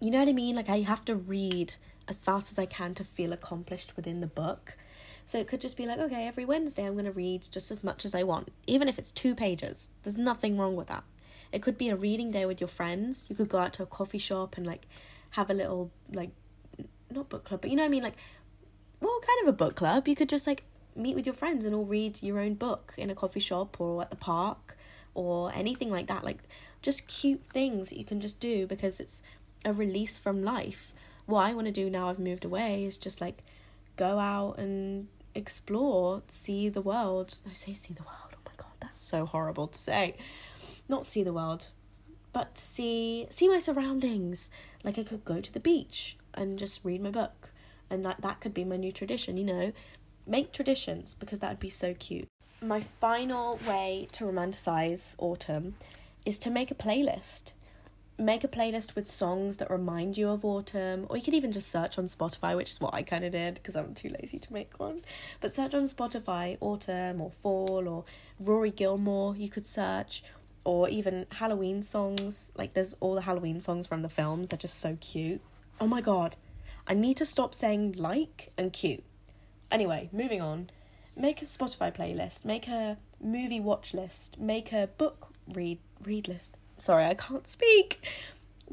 you 0.00 0.10
know 0.10 0.18
what 0.18 0.28
i 0.28 0.32
mean 0.32 0.56
like 0.56 0.68
i 0.68 0.80
have 0.80 1.04
to 1.04 1.14
read 1.14 1.74
as 2.12 2.22
fast 2.22 2.52
as 2.52 2.58
i 2.58 2.66
can 2.66 2.94
to 2.94 3.04
feel 3.04 3.32
accomplished 3.32 3.96
within 3.96 4.20
the 4.20 4.26
book. 4.26 4.76
So 5.24 5.38
it 5.38 5.46
could 5.46 5.60
just 5.60 5.76
be 5.76 5.86
like 5.86 5.98
okay 5.98 6.26
every 6.26 6.44
wednesday 6.44 6.84
i'm 6.84 6.94
going 6.94 7.12
to 7.12 7.12
read 7.12 7.46
just 7.50 7.70
as 7.70 7.84
much 7.84 8.04
as 8.04 8.14
i 8.14 8.22
want 8.22 8.50
even 8.66 8.88
if 8.88 8.98
it's 8.98 9.10
two 9.10 9.34
pages. 9.34 9.90
There's 10.02 10.16
nothing 10.16 10.58
wrong 10.58 10.76
with 10.76 10.88
that. 10.88 11.04
It 11.52 11.62
could 11.62 11.78
be 11.78 11.88
a 11.90 11.96
reading 11.96 12.30
day 12.30 12.46
with 12.46 12.60
your 12.60 12.68
friends. 12.68 13.26
You 13.28 13.36
could 13.36 13.48
go 13.48 13.58
out 13.58 13.72
to 13.74 13.82
a 13.82 13.86
coffee 13.86 14.18
shop 14.18 14.56
and 14.56 14.66
like 14.66 14.86
have 15.30 15.50
a 15.50 15.54
little 15.54 15.90
like 16.12 16.30
not 17.10 17.28
book 17.28 17.44
club 17.44 17.60
but 17.60 17.70
you 17.70 17.76
know 17.76 17.82
what 17.82 17.88
i 17.88 17.96
mean? 17.96 18.02
Like 18.02 18.16
well 19.00 19.20
kind 19.26 19.48
of 19.48 19.54
a 19.54 19.56
book 19.56 19.74
club. 19.74 20.08
You 20.08 20.16
could 20.16 20.28
just 20.28 20.46
like 20.46 20.64
meet 20.94 21.16
with 21.16 21.26
your 21.26 21.34
friends 21.34 21.64
and 21.64 21.74
all 21.74 21.84
read 21.84 22.22
your 22.22 22.38
own 22.38 22.54
book 22.54 22.94
in 22.96 23.10
a 23.10 23.14
coffee 23.14 23.40
shop 23.40 23.80
or 23.80 24.02
at 24.02 24.10
the 24.10 24.16
park 24.16 24.76
or 25.14 25.52
anything 25.54 25.90
like 25.90 26.06
that. 26.08 26.24
Like 26.24 26.38
just 26.82 27.06
cute 27.06 27.44
things 27.44 27.90
that 27.90 27.98
you 27.98 28.04
can 28.04 28.20
just 28.20 28.40
do 28.40 28.66
because 28.66 29.00
it's 29.00 29.22
a 29.64 29.72
release 29.72 30.18
from 30.18 30.42
life. 30.42 30.92
What 31.26 31.42
I 31.42 31.54
want 31.54 31.66
to 31.66 31.72
do 31.72 31.88
now 31.88 32.08
I've 32.10 32.18
moved 32.18 32.44
away 32.44 32.84
is 32.84 32.98
just 32.98 33.20
like 33.20 33.42
go 33.96 34.18
out 34.18 34.58
and 34.58 35.08
explore, 35.34 36.22
see 36.28 36.68
the 36.68 36.82
world. 36.82 37.38
I 37.48 37.52
say 37.52 37.72
see 37.72 37.94
the 37.94 38.02
world. 38.02 38.34
Oh 38.34 38.38
my 38.44 38.52
god, 38.56 38.72
that's 38.80 39.00
so 39.00 39.26
horrible 39.26 39.68
to 39.68 39.78
say. 39.78 40.16
Not 40.88 41.06
see 41.06 41.22
the 41.22 41.32
world, 41.32 41.68
but 42.32 42.58
see 42.58 43.26
see 43.30 43.48
my 43.48 43.58
surroundings. 43.58 44.50
Like 44.84 44.98
I 44.98 45.04
could 45.04 45.24
go 45.24 45.40
to 45.40 45.52
the 45.52 45.60
beach 45.60 46.16
and 46.34 46.58
just 46.58 46.84
read 46.84 47.02
my 47.02 47.10
book. 47.10 47.50
And 47.90 48.04
that 48.04 48.22
that 48.22 48.40
could 48.40 48.54
be 48.54 48.64
my 48.64 48.76
new 48.76 48.92
tradition, 48.92 49.36
you 49.36 49.44
know, 49.44 49.72
make 50.26 50.52
traditions 50.52 51.14
because 51.14 51.40
that 51.40 51.50
would 51.50 51.60
be 51.60 51.70
so 51.70 51.94
cute. 51.94 52.28
My 52.60 52.80
final 52.80 53.58
way 53.66 54.06
to 54.12 54.24
romanticize 54.24 55.14
autumn 55.18 55.74
is 56.24 56.38
to 56.40 56.50
make 56.50 56.70
a 56.70 56.76
playlist. 56.76 57.52
Make 58.18 58.44
a 58.44 58.48
playlist 58.48 58.94
with 58.94 59.06
songs 59.06 59.56
that 59.56 59.70
remind 59.70 60.16
you 60.18 60.28
of 60.28 60.44
autumn, 60.44 61.06
or 61.08 61.16
you 61.16 61.22
could 61.22 61.34
even 61.34 61.52
just 61.52 61.68
search 61.68 61.98
on 61.98 62.06
Spotify, 62.06 62.56
which 62.56 62.70
is 62.70 62.80
what 62.80 62.94
I 62.94 63.02
kind 63.02 63.24
of 63.24 63.32
did 63.32 63.54
because 63.54 63.76
I'm 63.76 63.94
too 63.94 64.14
lazy 64.20 64.38
to 64.38 64.52
make 64.52 64.78
one. 64.78 65.02
But 65.40 65.52
search 65.52 65.74
on 65.74 65.84
Spotify 65.84 66.56
autumn 66.60 67.20
or 67.20 67.30
fall 67.30 67.88
or 67.88 68.04
Rory 68.38 68.70
Gilmore, 68.70 69.36
you 69.36 69.48
could 69.48 69.66
search, 69.66 70.22
or 70.64 70.88
even 70.88 71.26
Halloween 71.32 71.82
songs. 71.82 72.52
Like 72.56 72.74
there's 72.74 72.94
all 73.00 73.14
the 73.14 73.22
Halloween 73.22 73.60
songs 73.60 73.86
from 73.86 74.02
the 74.02 74.08
films, 74.08 74.50
they're 74.50 74.58
just 74.58 74.78
so 74.78 74.96
cute. 75.00 75.40
Oh 75.80 75.86
my 75.86 76.00
god, 76.00 76.36
I 76.86 76.94
need 76.94 77.16
to 77.18 77.26
stop 77.26 77.54
saying 77.54 77.94
like 77.96 78.52
and 78.58 78.72
cute. 78.72 79.04
Anyway, 79.70 80.10
moving 80.12 80.40
on. 80.40 80.70
Make 81.14 81.42
a 81.42 81.44
Spotify 81.44 81.94
playlist, 81.94 82.44
make 82.44 82.68
a 82.68 82.96
movie 83.20 83.60
watch 83.60 83.92
list, 83.92 84.38
make 84.38 84.72
a 84.72 84.88
book 84.96 85.28
read 85.46 85.78
read 86.04 86.26
list 86.26 86.56
Sorry, 86.82 87.04
I 87.04 87.14
can't 87.14 87.46
speak. 87.46 88.04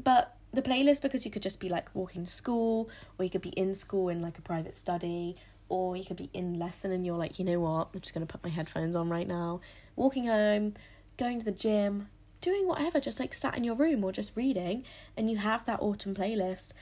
But 0.02 0.34
the 0.52 0.62
playlist, 0.62 1.00
because 1.00 1.24
you 1.24 1.30
could 1.30 1.44
just 1.44 1.60
be 1.60 1.68
like 1.68 1.94
walking 1.94 2.24
to 2.24 2.30
school, 2.30 2.90
or 3.16 3.24
you 3.24 3.30
could 3.30 3.40
be 3.40 3.50
in 3.50 3.76
school 3.76 4.08
in 4.08 4.20
like 4.20 4.36
a 4.36 4.42
private 4.42 4.74
study, 4.74 5.36
or 5.68 5.96
you 5.96 6.04
could 6.04 6.16
be 6.16 6.28
in 6.34 6.58
lesson 6.58 6.90
and 6.90 7.06
you're 7.06 7.16
like, 7.16 7.38
you 7.38 7.44
know 7.44 7.60
what, 7.60 7.90
I'm 7.94 8.00
just 8.00 8.12
going 8.12 8.26
to 8.26 8.32
put 8.32 8.42
my 8.42 8.50
headphones 8.50 8.96
on 8.96 9.08
right 9.08 9.28
now, 9.28 9.60
walking 9.94 10.26
home, 10.26 10.74
going 11.18 11.38
to 11.38 11.44
the 11.44 11.52
gym, 11.52 12.08
doing 12.40 12.66
whatever, 12.66 12.98
just 12.98 13.20
like 13.20 13.32
sat 13.32 13.56
in 13.56 13.62
your 13.62 13.76
room 13.76 14.02
or 14.02 14.10
just 14.10 14.36
reading, 14.36 14.82
and 15.16 15.30
you 15.30 15.36
have 15.36 15.64
that 15.66 15.80
autumn 15.80 16.12
playlist, 16.12 16.72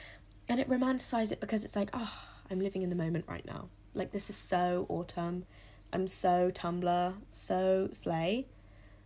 and 0.49 0.59
it 0.59 0.69
romanticizes 0.71 1.33
it 1.33 1.41
because 1.41 1.63
it's 1.63 1.77
like, 1.77 1.91
oh, 1.93 2.23
I'm 2.51 2.61
living 2.61 2.81
in 2.81 2.89
the 2.89 2.97
moment 2.97 3.27
right 3.29 3.45
now. 3.45 3.69
Like, 3.93 4.13
this 4.13 4.31
is 4.31 4.37
so 4.37 4.87
autumn. 4.89 5.45
I'm 5.93 6.09
so 6.09 6.51
Tumblr, 6.51 7.13
so 7.29 7.91
slay. 7.93 8.47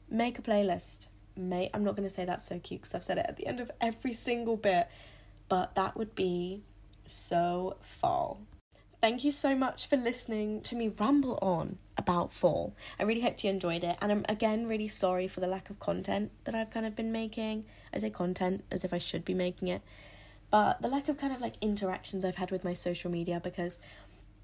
Make 0.08 0.38
a 0.38 0.42
playlist 0.42 1.08
may 1.36 1.70
I'm 1.72 1.84
not 1.84 1.96
going 1.96 2.08
to 2.08 2.14
say 2.14 2.24
that's 2.24 2.44
so 2.44 2.58
cute 2.58 2.82
because 2.82 2.94
I've 2.94 3.04
said 3.04 3.18
it 3.18 3.26
at 3.28 3.36
the 3.36 3.46
end 3.46 3.60
of 3.60 3.70
every 3.80 4.12
single 4.12 4.56
bit, 4.56 4.88
but 5.48 5.74
that 5.74 5.96
would 5.96 6.14
be 6.14 6.62
so 7.06 7.76
fall. 7.80 8.40
Thank 9.00 9.24
you 9.24 9.32
so 9.32 9.56
much 9.56 9.88
for 9.88 9.96
listening 9.96 10.60
to 10.62 10.76
me 10.76 10.88
ramble 10.88 11.38
on 11.42 11.78
about 11.96 12.32
fall. 12.32 12.76
I 13.00 13.02
really 13.02 13.20
hope 13.20 13.42
you 13.42 13.50
enjoyed 13.50 13.82
it, 13.82 13.96
and 14.00 14.12
I'm 14.12 14.24
again 14.28 14.68
really 14.68 14.86
sorry 14.86 15.26
for 15.26 15.40
the 15.40 15.48
lack 15.48 15.70
of 15.70 15.80
content 15.80 16.30
that 16.44 16.54
I've 16.54 16.70
kind 16.70 16.86
of 16.86 16.94
been 16.94 17.10
making. 17.10 17.64
I 17.92 17.98
say 17.98 18.10
content 18.10 18.64
as 18.70 18.84
if 18.84 18.94
I 18.94 18.98
should 18.98 19.24
be 19.24 19.34
making 19.34 19.68
it, 19.68 19.82
but 20.50 20.80
the 20.82 20.88
lack 20.88 21.08
of 21.08 21.18
kind 21.18 21.32
of 21.32 21.40
like 21.40 21.54
interactions 21.60 22.24
I've 22.24 22.36
had 22.36 22.52
with 22.52 22.62
my 22.62 22.74
social 22.74 23.10
media 23.10 23.40
because 23.42 23.80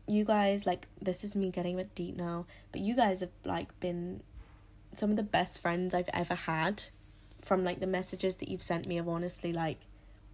you 0.09 0.25
guys 0.25 0.67
like 0.67 0.89
this 1.01 1.23
is 1.23 1.37
me 1.37 1.51
getting 1.51 1.75
a 1.75 1.79
bit 1.79 1.95
deep 1.95 2.17
now, 2.17 2.47
but 2.73 2.81
you 2.81 2.97
guys 2.97 3.21
have 3.21 3.31
like 3.45 3.79
been 3.79 4.23
some 4.95 5.11
of 5.11 5.17
the 5.17 5.23
best 5.23 5.61
friends 5.61 5.95
I've 5.95 6.11
ever 6.13 6.35
had 6.35 6.85
from 7.41 7.65
like 7.65 7.81
the 7.81 7.87
messages 7.87 8.37
that 8.37 8.49
you've 8.49 8.63
sent 8.63 8.87
me 8.87 8.97
have 8.97 9.09
honestly 9.09 9.53
like 9.53 9.79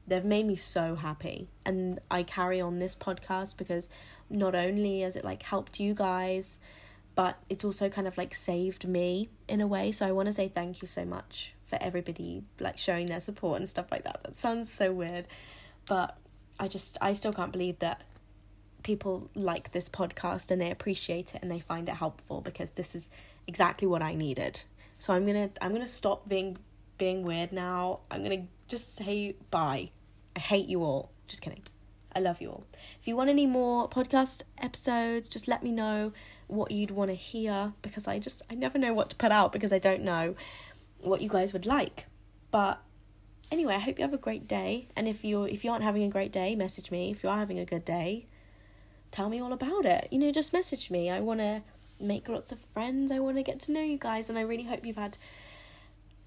they've 0.06 0.24
made 0.24 0.46
me 0.46 0.56
so 0.56 0.96
happy. 0.96 1.48
And 1.64 2.00
I 2.10 2.22
carry 2.22 2.60
on 2.60 2.78
this 2.78 2.94
podcast 2.94 3.56
because 3.56 3.88
not 4.28 4.54
only 4.54 5.00
has 5.00 5.16
it 5.16 5.24
like 5.24 5.42
helped 5.42 5.80
you 5.80 5.94
guys 5.94 6.58
but 7.14 7.38
it's 7.48 7.64
also 7.64 7.88
kind 7.88 8.08
of 8.08 8.18
like 8.18 8.34
saved 8.34 8.88
me 8.88 9.28
in 9.46 9.60
a 9.60 9.66
way. 9.66 9.92
So 9.92 10.04
I 10.04 10.10
want 10.12 10.26
to 10.26 10.32
say 10.32 10.48
thank 10.48 10.82
you 10.82 10.88
so 10.88 11.04
much 11.04 11.54
for 11.62 11.78
everybody 11.80 12.42
like 12.58 12.76
showing 12.76 13.06
their 13.06 13.20
support 13.20 13.58
and 13.58 13.68
stuff 13.68 13.86
like 13.90 14.04
that. 14.04 14.20
That 14.24 14.36
sounds 14.36 14.72
so 14.72 14.92
weird 14.92 15.26
but 15.86 16.16
I 16.58 16.68
just 16.68 16.98
I 17.00 17.12
still 17.12 17.32
can't 17.32 17.52
believe 17.52 17.78
that 17.80 18.02
people 18.82 19.30
like 19.34 19.72
this 19.72 19.88
podcast 19.88 20.50
and 20.50 20.60
they 20.60 20.70
appreciate 20.70 21.34
it 21.34 21.42
and 21.42 21.50
they 21.50 21.60
find 21.60 21.88
it 21.88 21.94
helpful 21.96 22.40
because 22.40 22.72
this 22.72 22.94
is 22.94 23.10
exactly 23.46 23.87
what 23.87 24.02
I 24.02 24.14
needed. 24.14 24.62
So 24.98 25.12
I'm 25.12 25.26
gonna 25.26 25.50
I'm 25.61 25.72
gonna 25.72 25.87
stop 25.87 26.28
being 26.28 26.57
being 26.98 27.22
weird 27.24 27.52
now. 27.52 28.00
I'm 28.11 28.22
gonna 28.22 28.46
just 28.68 28.94
say 28.96 29.37
bye. 29.50 29.90
I 30.37 30.38
hate 30.40 30.68
you 30.68 30.83
all. 30.83 31.11
Just 31.28 31.42
kidding. 31.42 31.62
I 32.14 32.20
love 32.20 32.40
you 32.40 32.50
all. 32.50 32.64
If 33.00 33.09
you 33.09 33.16
want 33.16 33.30
any 33.30 33.46
more 33.46 33.88
podcast 33.88 34.42
episodes, 34.59 35.28
just 35.28 35.48
let 35.48 35.62
me 35.62 35.72
know 35.72 36.12
what 36.46 36.70
you'd 36.70 36.90
want 36.90 37.11
to 37.11 37.14
hear 37.14 37.72
because 37.83 38.07
I 38.07 38.18
just 38.18 38.42
I 38.50 38.54
never 38.54 38.78
know 38.78 38.94
what 38.94 39.11
to 39.11 39.16
put 39.16 39.33
out 39.33 39.52
because 39.52 39.72
I 39.72 39.78
don't 39.78 40.02
know 40.02 40.37
what 41.00 41.20
you 41.20 41.28
guys 41.28 41.52
would 41.52 41.66
like. 41.66 42.07
But 42.50 42.80
anyway, 43.50 43.74
I 43.74 43.78
hope 43.78 43.98
you 43.98 44.04
have 44.04 44.14
a 44.14 44.18
great 44.18 44.46
day. 44.46 44.88
And 44.96 45.09
if 45.09 45.24
you're 45.24 45.48
if 45.48 45.64
you 45.64 45.70
aren't 45.70 45.85
having 45.85 46.04
a 46.04 46.09
great 46.09 46.33
day, 46.33 46.54
message 46.54 46.90
me. 46.90 47.11
If 47.11 47.22
you 47.22 47.30
are 47.30 47.38
having 47.38 47.59
a 47.59 47.64
good 47.64 47.85
day, 47.85 48.26
tell 49.11 49.28
me 49.28 49.40
all 49.40 49.52
about 49.52 49.85
it. 49.85 50.09
You 50.11 50.18
know, 50.18 50.30
just 50.30 50.52
message 50.52 50.90
me. 50.90 51.11
I 51.11 51.20
want 51.20 51.40
to 51.40 51.62
make 52.00 52.28
lots 52.28 52.52
of 52.52 52.59
friends. 52.59 53.11
I 53.11 53.18
want 53.18 53.37
to 53.37 53.42
get 53.42 53.61
to 53.61 53.72
know 53.72 53.83
you 53.83 53.98
guys, 53.98 54.28
and 54.28 54.38
I 54.38 54.42
really 54.42 54.64
hope 54.64 54.85
you've 54.85 54.96
had 54.96 55.16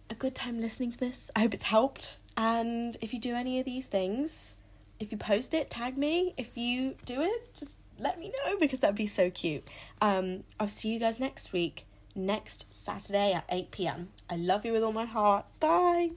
a 0.10 0.16
good 0.16 0.36
time 0.36 0.60
listening 0.60 0.92
to 0.92 0.98
this. 0.98 1.30
I 1.36 1.42
hope 1.42 1.54
it's 1.54 1.66
helped. 1.66 2.18
And 2.36 2.96
if 3.02 3.14
you 3.14 3.20
do 3.20 3.36
any 3.36 3.60
of 3.60 3.66
these 3.66 3.88
things, 3.88 4.56
if 5.00 5.12
you 5.12 5.18
post 5.18 5.54
it, 5.54 5.70
tag 5.70 5.98
me. 5.98 6.34
If 6.38 6.58
you 6.58 6.96
do 7.06 7.22
it, 7.22 7.54
just 7.54 7.78
let 8.00 8.20
me 8.20 8.32
know 8.46 8.58
because 8.58 8.80
that'd 8.80 8.96
be 8.96 9.08
so 9.08 9.30
cute. 9.30 9.68
Um, 10.02 10.44
I'll 10.60 10.68
see 10.68 10.94
you 10.94 11.00
guys 11.00 11.20
next 11.20 11.52
week, 11.52 11.86
next 12.16 12.66
Saturday 12.70 13.34
at 13.34 13.46
8 13.50 13.72
pm. 13.72 14.10
I 14.30 14.36
love 14.36 14.66
you 14.66 14.72
with 14.72 14.84
all 14.84 14.94
my 14.94 15.06
heart. 15.06 15.46
Bye. 15.60 16.10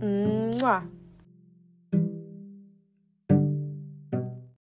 Mwah. 0.00 0.88